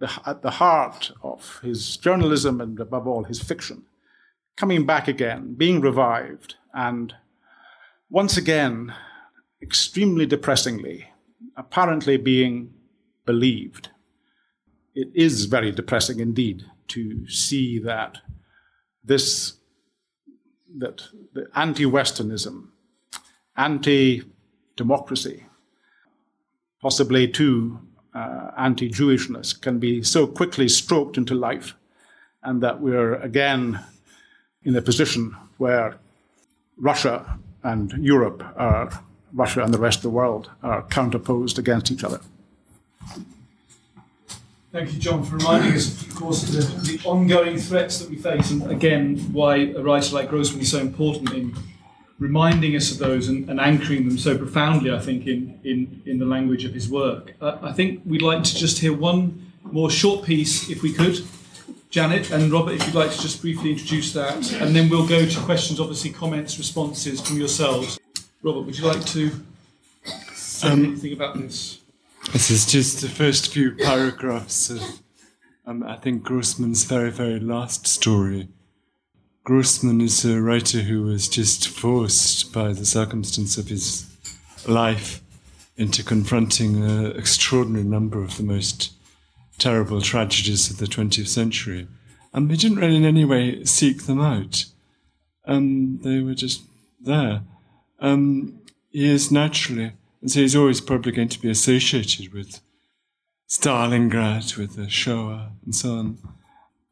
[0.00, 3.84] the, at the heart of his journalism and above all his fiction,
[4.56, 7.14] coming back again, being revived, and
[8.10, 8.94] once again,
[9.62, 11.06] extremely depressingly,
[11.56, 12.72] apparently being
[13.26, 13.88] believed.
[14.94, 18.18] It is very depressing indeed to see that
[19.02, 19.54] this
[20.76, 21.02] that
[21.32, 22.68] the anti-Westernism,
[23.56, 25.46] anti-democracy,
[26.80, 27.78] possibly too
[28.14, 31.74] uh, anti-Jewishness can be so quickly stroked into life,
[32.42, 33.80] and that we're again
[34.64, 35.96] in a position where
[36.78, 38.90] Russia and Europe are
[39.32, 42.20] Russia and the rest of the world are counterposed against each other.
[44.70, 48.50] Thank you, John, for reminding us, of course, the, the ongoing threats that we face,
[48.50, 51.54] and again, why a writer like Grossman is so important in
[52.18, 56.18] reminding us of those and, and anchoring them so profoundly, I think, in, in, in
[56.18, 57.34] the language of his work.
[57.40, 61.24] Uh, I think we'd like to just hear one more short piece, if we could.
[61.94, 65.24] Janet and Robert, if you'd like to just briefly introduce that, and then we'll go
[65.24, 68.00] to questions, obviously, comments, responses from yourselves.
[68.42, 69.30] Robert, would you like to
[70.32, 71.78] say um, anything about this?
[72.32, 74.82] This is just the first few paragraphs of,
[75.66, 78.48] um, I think, Grossman's very, very last story.
[79.44, 84.04] Grossman is a writer who was just forced by the circumstance of his
[84.66, 85.22] life
[85.76, 88.90] into confronting an extraordinary number of the most
[89.58, 91.88] terrible tragedies of the 20th century.
[92.32, 94.64] And he didn't really in any way seek them out.
[95.46, 96.62] Um, they were just
[97.00, 97.42] there
[98.04, 102.60] um, he is naturally, and so he's always probably going to be associated with
[103.48, 106.18] Stalingrad, with the Shoah, and so on.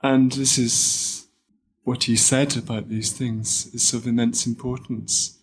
[0.02, 1.26] And this is
[1.84, 5.38] what he said about these things is of immense importance.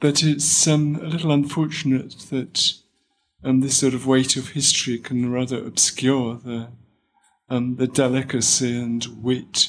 [0.00, 2.72] But it's um, a little unfortunate that
[3.44, 6.68] um, this sort of weight of history can rather obscure the
[7.48, 9.68] um, the delicacy and wit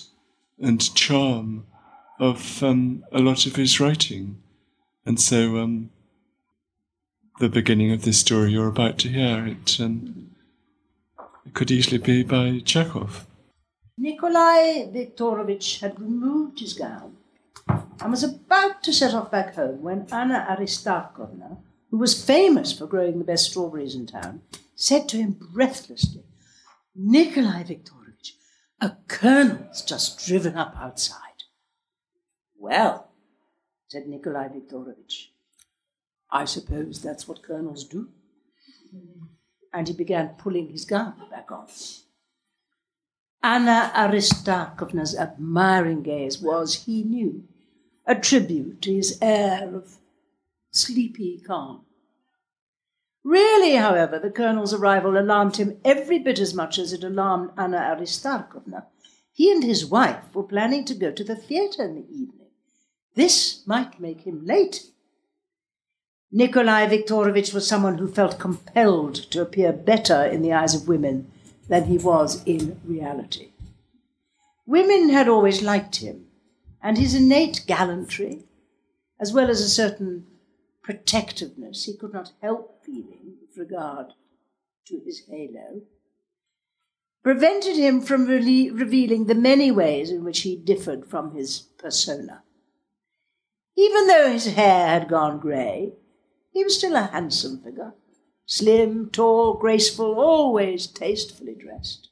[0.59, 1.65] and charm
[2.19, 4.41] of um, a lot of his writing.
[5.05, 5.89] And so, um,
[7.39, 10.32] the beginning of this story you're about to hear, it, um,
[11.45, 13.28] it could easily be by Chekhov.
[13.97, 17.17] Nikolai Viktorovich had removed his gown
[17.67, 21.57] and was about to set off back home when Anna Aristarkovna,
[21.94, 24.41] who was famous for growing the best strawberries in town,
[24.74, 26.24] said to him breathlessly,
[26.96, 28.32] Nikolai Viktorovich,
[28.82, 31.44] a colonel's just driven up outside.
[32.58, 33.12] Well,
[33.89, 35.28] said Nikolai Viktorovich,
[36.32, 38.10] I suppose that's what colonels do.
[39.72, 41.68] And he began pulling his gown back on.
[43.44, 47.44] Anna Aristarkovna's admiring gaze was, he knew,
[48.08, 50.00] a tribute to his air of
[50.74, 51.86] sleepy calm.
[53.24, 57.78] Really, however, the colonel's arrival alarmed him every bit as much as it alarmed Anna
[57.78, 58.86] Aristarkovna.
[59.32, 62.49] He and his wife were planning to go to the theatre in the evening.
[63.15, 64.88] This might make him late.
[66.32, 71.32] Nikolai Viktorovich was someone who felt compelled to appear better in the eyes of women
[71.69, 73.49] than he was in reality.
[74.65, 76.26] Women had always liked him,
[76.82, 78.43] and his innate gallantry,
[79.19, 80.26] as well as a certain
[80.84, 84.08] protectiveness he could not help feeling with regard
[84.86, 85.82] to his halo,
[87.24, 92.44] prevented him from re- revealing the many ways in which he differed from his persona.
[93.78, 95.94] Even though his hair had gone grey,
[96.52, 97.94] he was still a handsome figure,
[98.46, 102.10] slim, tall, graceful, always tastefully dressed.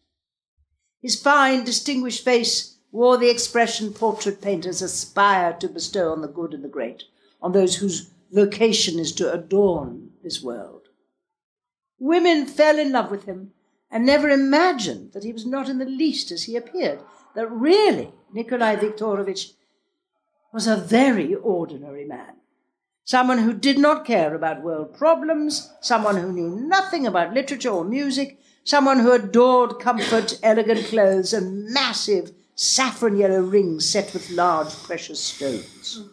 [1.01, 6.53] His fine, distinguished face wore the expression portrait painters aspire to bestow on the good
[6.53, 7.03] and the great,
[7.41, 10.87] on those whose vocation is to adorn this world.
[11.99, 13.51] Women fell in love with him
[13.91, 16.99] and never imagined that he was not in the least as he appeared,
[17.35, 19.53] that really Nikolai Viktorovich
[20.53, 22.35] was a very ordinary man.
[23.03, 27.83] Someone who did not care about world problems, someone who knew nothing about literature or
[27.83, 34.73] music, someone who adored comfort, elegant clothes, and massive saffron yellow rings set with large
[34.83, 36.03] precious stones.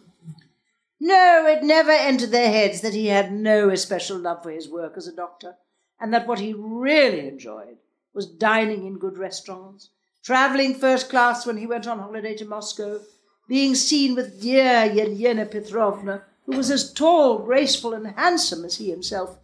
[0.99, 4.97] No, it never entered their heads that he had no especial love for his work
[4.97, 5.55] as a doctor,
[5.99, 7.77] and that what he really enjoyed
[8.13, 9.89] was dining in good restaurants,
[10.23, 12.99] travelling first class when he went on holiday to Moscow,
[13.47, 18.89] being seen with dear Yelena Petrovna, who was as tall, graceful, and handsome as he
[18.89, 19.37] himself,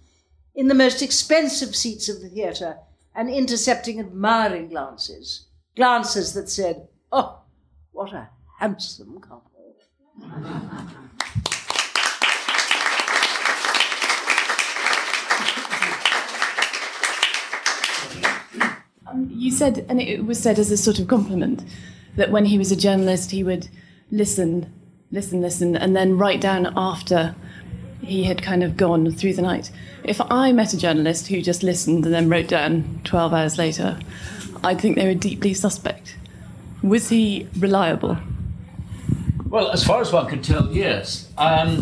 [0.54, 2.80] in the most expensive seats of the theatre,
[3.16, 5.46] and intercepting admiring glances,
[5.76, 7.40] glances that said, Oh,
[7.94, 8.30] what a
[8.60, 9.52] handsome couple.
[19.30, 21.64] you said, and it was said as a sort of compliment,
[22.16, 23.70] that when he was a journalist, he would
[24.12, 24.72] listen,
[25.12, 27.36] listen, listen, and then write down after
[28.02, 29.72] he had kind of gone through the night.
[30.04, 34.00] If I met a journalist who just listened and then wrote down 12 hours later,
[34.64, 36.18] I'd think they were deeply suspect.
[36.84, 38.18] Was he reliable?
[39.48, 41.32] Well, as far as one could tell, yes.
[41.38, 41.82] Um,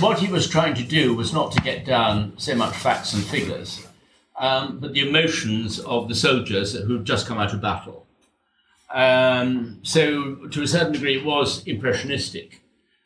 [0.00, 3.22] what he was trying to do was not to get down so much facts and
[3.22, 3.86] figures,
[4.38, 8.06] um, but the emotions of the soldiers who've just come out of battle.
[8.92, 12.60] Um, so, to a certain degree, it was impressionistic.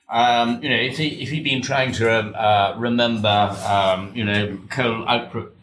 [0.09, 4.59] Um, you know, if he if he'd been trying to uh, remember, um, you know,
[4.69, 5.57] coal output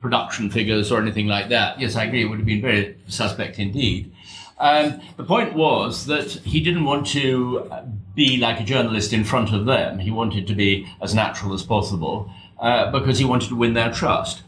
[0.00, 3.58] production figures or anything like that, yes, I agree, it would have been very suspect
[3.58, 4.12] indeed.
[4.58, 7.70] Um, the point was that he didn't want to
[8.14, 9.98] be like a journalist in front of them.
[9.98, 13.92] He wanted to be as natural as possible uh, because he wanted to win their
[13.92, 14.42] trust.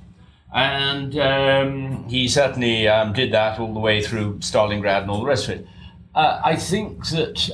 [0.54, 5.26] And um, he certainly um, did that all the way through Stalingrad and all the
[5.26, 5.66] rest of it.
[6.14, 7.50] Uh, I think that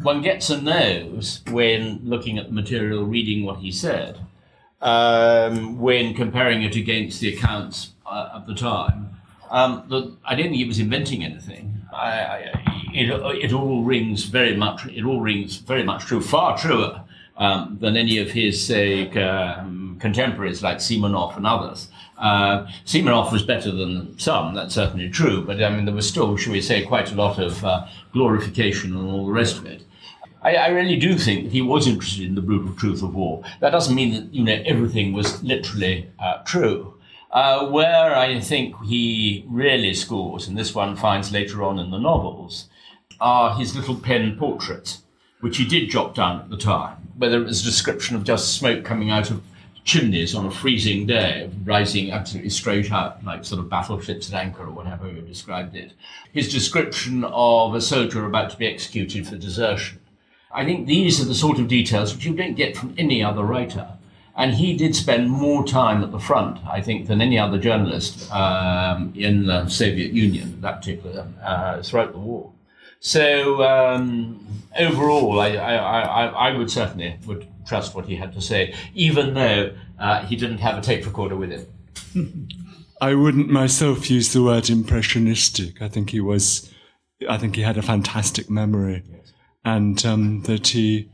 [0.00, 4.20] one gets a nose when looking at the material, reading what he said,
[4.80, 9.16] um, when comparing it against the accounts uh, of the time.
[9.50, 11.82] Um, the, I don't think he was inventing anything.
[11.92, 14.86] I, I, it, it all rings very much.
[14.86, 17.02] It all rings very much true, far truer
[17.36, 21.88] um, than any of his say um, contemporaries like Simonov and others.
[22.16, 22.66] Uh,
[23.32, 26.60] was better than some, that's certainly true, but I mean, there was still, shall we
[26.60, 29.82] say, quite a lot of uh, glorification and all the rest of it.
[30.42, 33.42] I, I, really do think that he was interested in the brutal truth of war.
[33.60, 36.94] That doesn't mean that, you know, everything was literally uh, true.
[37.30, 41.98] Uh, where I think he really scores, and this one finds later on in the
[41.98, 42.68] novels,
[43.20, 45.02] are his little pen portraits,
[45.40, 48.56] which he did jot down at the time, whether it was a description of just
[48.56, 49.42] smoke coming out of
[49.84, 54.64] chimneys on a freezing day, rising absolutely straight up, like sort of battleships at anchor
[54.64, 55.92] or whatever you described it.
[56.32, 60.00] His description of a soldier about to be executed for desertion.
[60.52, 63.44] I think these are the sort of details which you don't get from any other
[63.44, 63.88] writer.
[64.36, 68.32] And he did spend more time at the front, I think, than any other journalist
[68.32, 72.50] um, in the Soviet Union, that particular, uh, throughout the war.
[72.98, 74.44] So um,
[74.78, 79.34] overall, I, I, I, I, would certainly would trust what he had to say, even
[79.34, 82.48] though uh, he didn't have a tape recorder with him.
[83.00, 85.82] I wouldn't myself use the word impressionistic.
[85.82, 86.72] I think he was,
[87.28, 89.32] I think he had a fantastic memory, yes.
[89.64, 91.10] and um, that he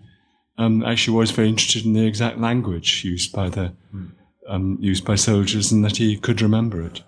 [0.58, 3.72] um, actually was very interested in the exact language used by the
[4.46, 7.02] um, used by soldiers, and that he could remember it.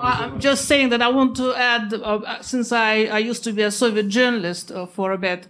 [0.00, 3.62] I'm just saying that I want to add, uh, since I, I used to be
[3.62, 5.48] a Soviet journalist uh, for a bit,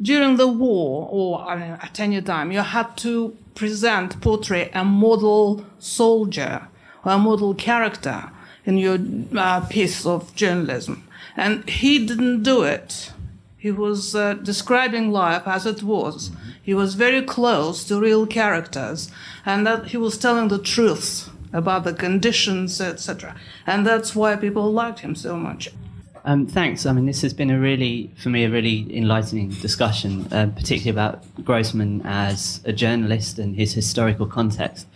[0.00, 4.84] during the war or I mean, at any time, you had to present, portray a
[4.84, 6.68] model soldier
[7.04, 8.30] or a model character
[8.64, 8.98] in your
[9.36, 11.04] uh, piece of journalism.
[11.36, 13.12] And he didn't do it.
[13.56, 16.30] He was uh, describing life as it was.
[16.62, 19.10] He was very close to real characters,
[19.44, 23.34] and that he was telling the truth about the conditions, etc.
[23.66, 25.70] And that's why people liked him so much.
[26.24, 26.86] Um, thanks.
[26.86, 30.90] I mean, this has been a really, for me, a really enlightening discussion, uh, particularly
[30.90, 34.86] about Grossman as a journalist and his historical context.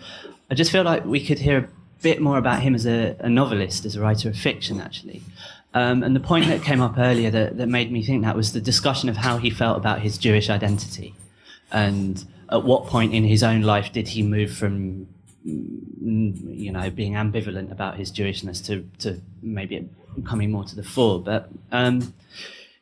[0.50, 1.68] I just feel like we could hear a
[2.02, 5.22] bit more about him as a, a novelist, as a writer of fiction, actually.
[5.74, 8.52] Um, and the point that came up earlier that, that made me think that was
[8.52, 11.14] the discussion of how he felt about his Jewish identity.
[11.70, 15.08] And at what point in his own life did he move from,
[15.44, 19.88] you know, being ambivalent about his Jewishness to, to maybe
[20.24, 21.20] coming more to the fore?
[21.20, 22.14] But um,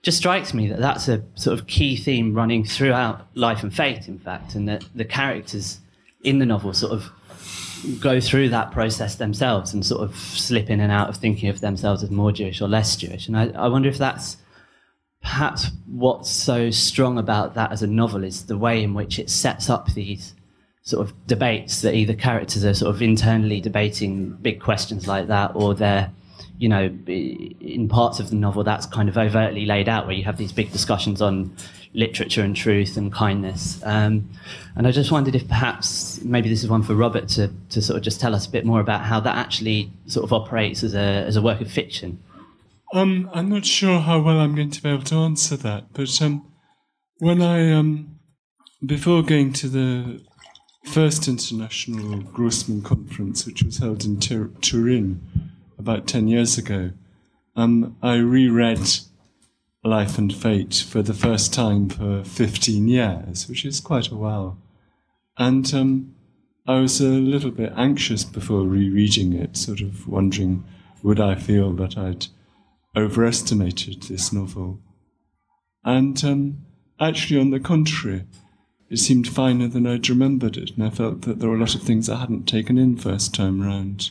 [0.02, 4.08] just strikes me that that's a sort of key theme running throughout Life and Fate,
[4.08, 5.80] in fact, and that the characters
[6.22, 7.11] in the novel sort of
[7.98, 11.61] go through that process themselves and sort of slip in and out of thinking of
[11.61, 13.26] themselves as more Jewish or less Jewish.
[13.26, 14.36] And I, I wonder if that's
[15.22, 19.30] perhaps what's so strong about that as a novel is the way in which it
[19.30, 20.34] sets up these
[20.91, 25.53] sort of debates that either characters are sort of internally debating big questions like that
[25.55, 26.11] or they're
[26.59, 30.24] you know in parts of the novel that's kind of overtly laid out where you
[30.24, 31.55] have these big discussions on
[31.93, 33.80] literature and truth and kindness.
[33.84, 34.30] Um,
[34.76, 37.97] and I just wondered if perhaps maybe this is one for Robert to, to sort
[37.97, 40.95] of just tell us a bit more about how that actually sort of operates as
[40.95, 42.22] a, as a work of fiction.
[42.95, 46.22] Um, I'm not sure how well I'm going to be able to answer that, but
[46.22, 46.47] um,
[47.18, 48.18] when I, um,
[48.84, 50.20] before going to the
[50.85, 55.20] first international Grossman conference, which was held in Tur- Turin
[55.78, 56.91] about 10 years ago,
[57.57, 58.81] um, I reread
[59.83, 64.59] Life and Fate for the first time for 15 years, which is quite a while.
[65.39, 66.14] And um,
[66.66, 70.64] I was a little bit anxious before rereading it, sort of wondering
[71.03, 72.26] would I feel that I'd
[72.97, 74.81] overestimated this novel.
[75.83, 76.66] And um,
[77.01, 78.24] actually, on the contrary,
[78.91, 81.76] it seemed finer than I'd remembered it, and I felt that there were a lot
[81.76, 84.11] of things I hadn't taken in first time round.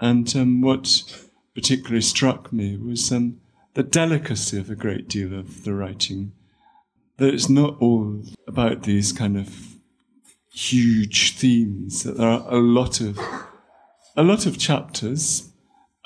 [0.00, 3.40] And um, what particularly struck me was um,
[3.74, 6.32] the delicacy of a great deal of the writing.
[7.18, 9.74] That it's not all about these kind of
[10.50, 12.02] huge themes.
[12.04, 13.18] That there are a lot of
[14.16, 15.52] a lot of chapters,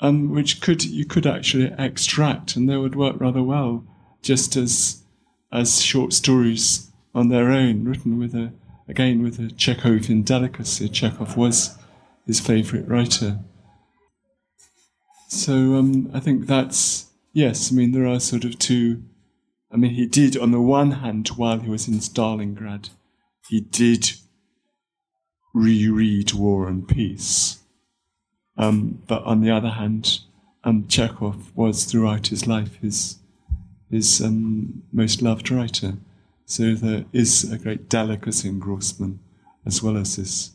[0.01, 3.85] um, which could you could actually extract, and they would work rather well,
[4.21, 5.01] just as
[5.53, 8.53] as short stories on their own, written with a
[8.87, 10.87] again with a Chekhovian delicacy.
[10.87, 11.75] Chekhov was
[12.27, 13.39] his favourite writer.
[15.29, 19.03] So um, I think that's Yes, I mean, there are sort of two.
[19.69, 22.91] I mean, he did, on the one hand, while he was in Stalingrad,
[23.49, 24.13] he did
[25.53, 27.59] reread War and Peace.
[28.57, 30.19] Um, but on the other hand,
[30.63, 33.19] um, Chekhov was throughout his life his,
[33.91, 35.95] his um, most loved writer.
[36.45, 39.19] So there is a great delicacy in Grossman,
[39.65, 40.51] as well as this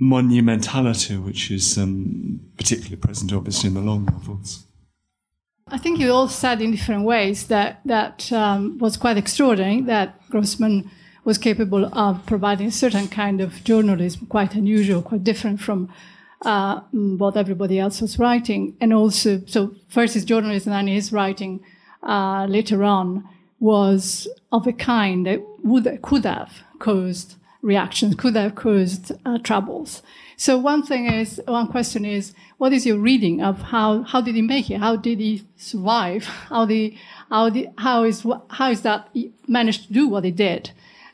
[0.00, 4.66] monumentality, which is um, particularly present, obviously, in the long novels.
[5.68, 9.80] I think you all said in different ways that that um, was quite extraordinary.
[9.80, 10.90] That Grossman
[11.24, 15.88] was capable of providing a certain kind of journalism, quite unusual, quite different from
[16.44, 18.76] uh, what everybody else was writing.
[18.80, 21.64] And also, so first his journalism and his writing
[22.02, 23.26] uh, later on
[23.64, 30.02] was of a kind that would could have caused reactions, could have caused uh, troubles.
[30.36, 34.34] So one thing is, one question is, what is your reading of how, how did
[34.34, 34.80] he make it?
[34.80, 36.24] How did he survive?
[36.50, 36.94] How the,
[37.30, 40.70] how the, how is, how is that he managed to do what he did?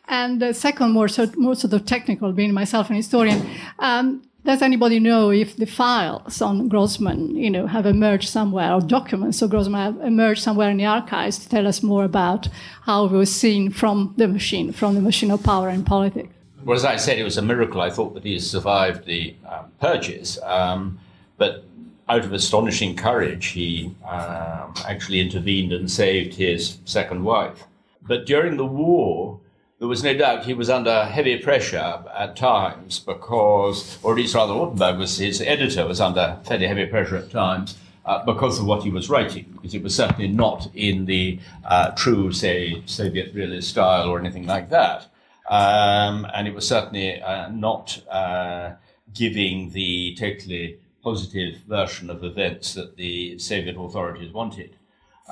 [0.09, 3.49] And the second, more sort, more sort of technical, being myself an historian,
[3.79, 8.81] um, does anybody know if the files on Grossman, you know, have emerged somewhere, or
[8.81, 12.49] documents of Grossman have emerged somewhere in the archives to tell us more about
[12.83, 16.33] how it was seen from the machine, from the machine of power and politics?
[16.65, 17.81] Well, as I said, it was a miracle.
[17.81, 20.99] I thought that he survived the um, purges, um,
[21.37, 21.65] but
[22.09, 27.65] out of astonishing courage, he um, actually intervened and saved his second wife.
[28.03, 29.41] But during the war,
[29.81, 34.35] there was no doubt he was under heavy pressure at times because, or at least
[34.35, 38.67] rather, Ortenberg was his editor was under fairly heavy pressure at times uh, because of
[38.67, 43.35] what he was writing, because it was certainly not in the uh, true, say, Soviet
[43.35, 45.07] realist style or anything like that.
[45.49, 48.73] Um, and it was certainly uh, not uh,
[49.15, 54.77] giving the totally positive version of events that the Soviet authorities wanted.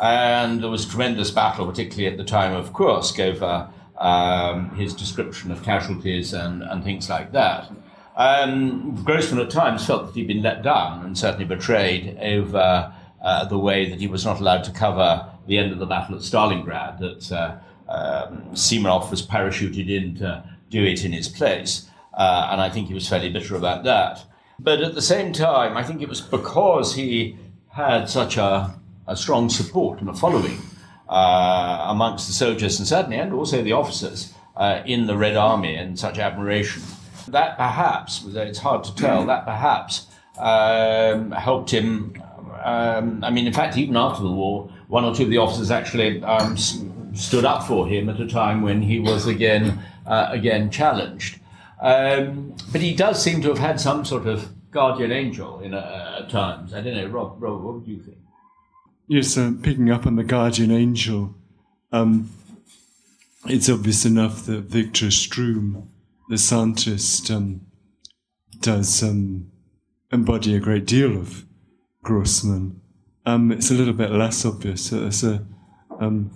[0.01, 3.69] And there was tremendous battle, particularly at the time of Kursk, over
[3.99, 7.71] um, his description of casualties and, and things like that.
[8.17, 12.93] Um, Grossman at times felt that he'd been let down and certainly betrayed over
[13.23, 16.17] uh, the way that he was not allowed to cover the end of the battle
[16.17, 17.57] at Stalingrad, that uh,
[17.89, 21.89] um, Simonov was parachuted in to do it in his place.
[22.13, 24.25] Uh, and I think he was fairly bitter about that.
[24.59, 27.37] But at the same time, I think it was because he
[27.71, 28.75] had such a,
[29.07, 30.61] a strong support and a following
[31.09, 35.99] amongst the soldiers and certainly, and also the officers uh, in the Red Army and
[35.99, 36.83] such admiration.
[37.29, 40.07] That perhaps, it's hard to tell, that perhaps
[40.39, 42.15] um, helped him.
[42.65, 45.71] Um, I mean, in fact, even after the war, one or two of the officers
[45.71, 46.57] actually um,
[47.15, 51.39] stood up for him at a time when he was again uh, again challenged.
[51.81, 56.21] Um, but he does seem to have had some sort of guardian angel in uh,
[56.23, 56.75] at times.
[56.75, 57.37] I don't know, Rob.
[57.39, 58.19] Rob, what do you think?
[59.11, 61.35] Yes, uh, picking up on the guardian angel,
[61.93, 62.29] um,
[63.47, 65.89] it's obvious enough that Victor Shtrum,
[66.29, 67.63] the scientist, um,
[68.61, 69.51] does um,
[70.13, 71.47] embody a great deal of
[72.03, 72.83] Grossman.
[73.25, 74.91] Um, it's a little bit less obvious.
[74.91, 75.43] There's a,
[75.99, 76.31] um,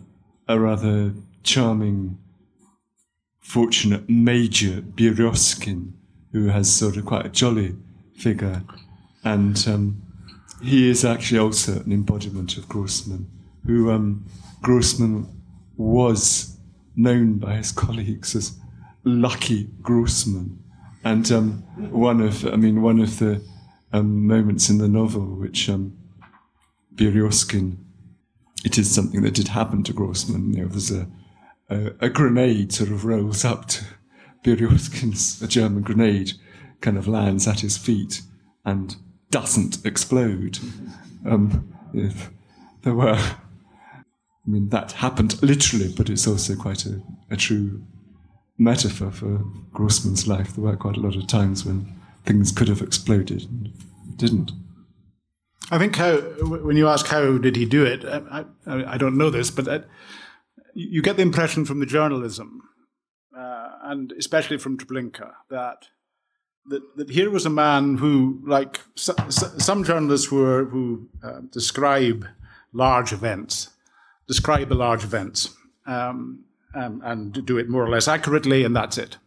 [0.48, 1.12] a rather
[1.42, 2.16] charming,
[3.38, 5.92] fortunate Major Berezkin,
[6.32, 7.76] who has sort of quite a jolly
[8.16, 8.62] figure.
[9.24, 10.02] And um,
[10.62, 13.30] he is actually also an embodiment of Grossman,
[13.66, 14.26] who um,
[14.62, 15.26] Grossman
[15.76, 16.56] was
[16.94, 18.58] known by his colleagues as
[19.04, 20.62] Lucky Grossman.
[21.04, 21.52] And um,
[21.90, 23.42] one of, I mean, one of the
[23.92, 25.96] um, moments in the novel which um,
[26.94, 27.78] Berezkin
[28.64, 30.52] it is something that did happen to Grossman.
[30.52, 31.08] You know, there's a,
[31.68, 33.84] a, a grenade sort of rolls up to
[34.44, 36.32] Berezkin's, a German grenade
[36.80, 38.22] kind of lands at his feet
[38.64, 38.96] and
[39.32, 40.60] doesn't explode.
[41.26, 42.30] Um, if
[42.82, 44.04] there were, I
[44.46, 47.82] mean, that happened literally, but it's also quite a, a true
[48.58, 49.42] metaphor for
[49.72, 50.54] Grossman's life.
[50.54, 51.92] There were quite a lot of times when
[52.24, 53.72] things could have exploded and
[54.16, 54.52] didn't.
[55.70, 59.16] I think how when you ask how did he do it, I, I, I don't
[59.16, 59.82] know this, but I, uh,
[60.74, 62.60] you get the impression from the journalism,
[63.36, 65.88] uh, and especially from Treblinka, that
[66.66, 71.08] that, that here was a man who, like so, so, some journalists who are, who
[71.22, 72.26] uh, describe
[72.72, 73.70] large events,
[74.26, 75.54] describe the large events,
[75.86, 76.44] um,
[76.74, 79.18] um, and do it more or less accurately, and that's it.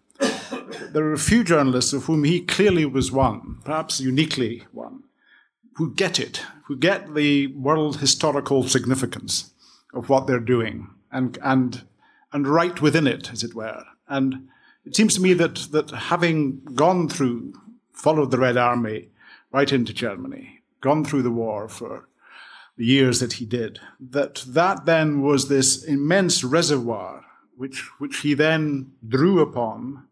[0.91, 5.03] There are a few journalists of whom he clearly was one, perhaps uniquely one,
[5.75, 9.51] who get it, who get the world historical significance
[9.93, 11.83] of what they're doing and, and,
[12.31, 13.83] and right within it, as it were.
[14.07, 14.47] And
[14.85, 17.53] it seems to me that, that having gone through,
[17.93, 19.09] followed the Red Army
[19.51, 22.07] right into Germany, gone through the war for
[22.77, 27.23] the years that he did, that that then was this immense reservoir
[27.57, 30.05] which, which he then drew upon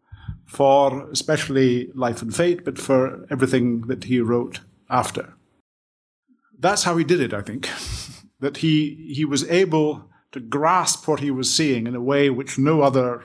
[0.46, 5.34] for especially Life and Fate, but for everything that he wrote after
[6.64, 7.68] that's how he did it, I think.
[8.40, 12.58] that he, he was able to grasp what he was seeing in a way which
[12.58, 13.24] no other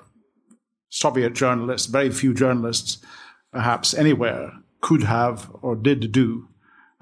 [0.90, 2.98] Soviet journalists, very few journalists
[3.52, 6.48] perhaps anywhere, could have or did do.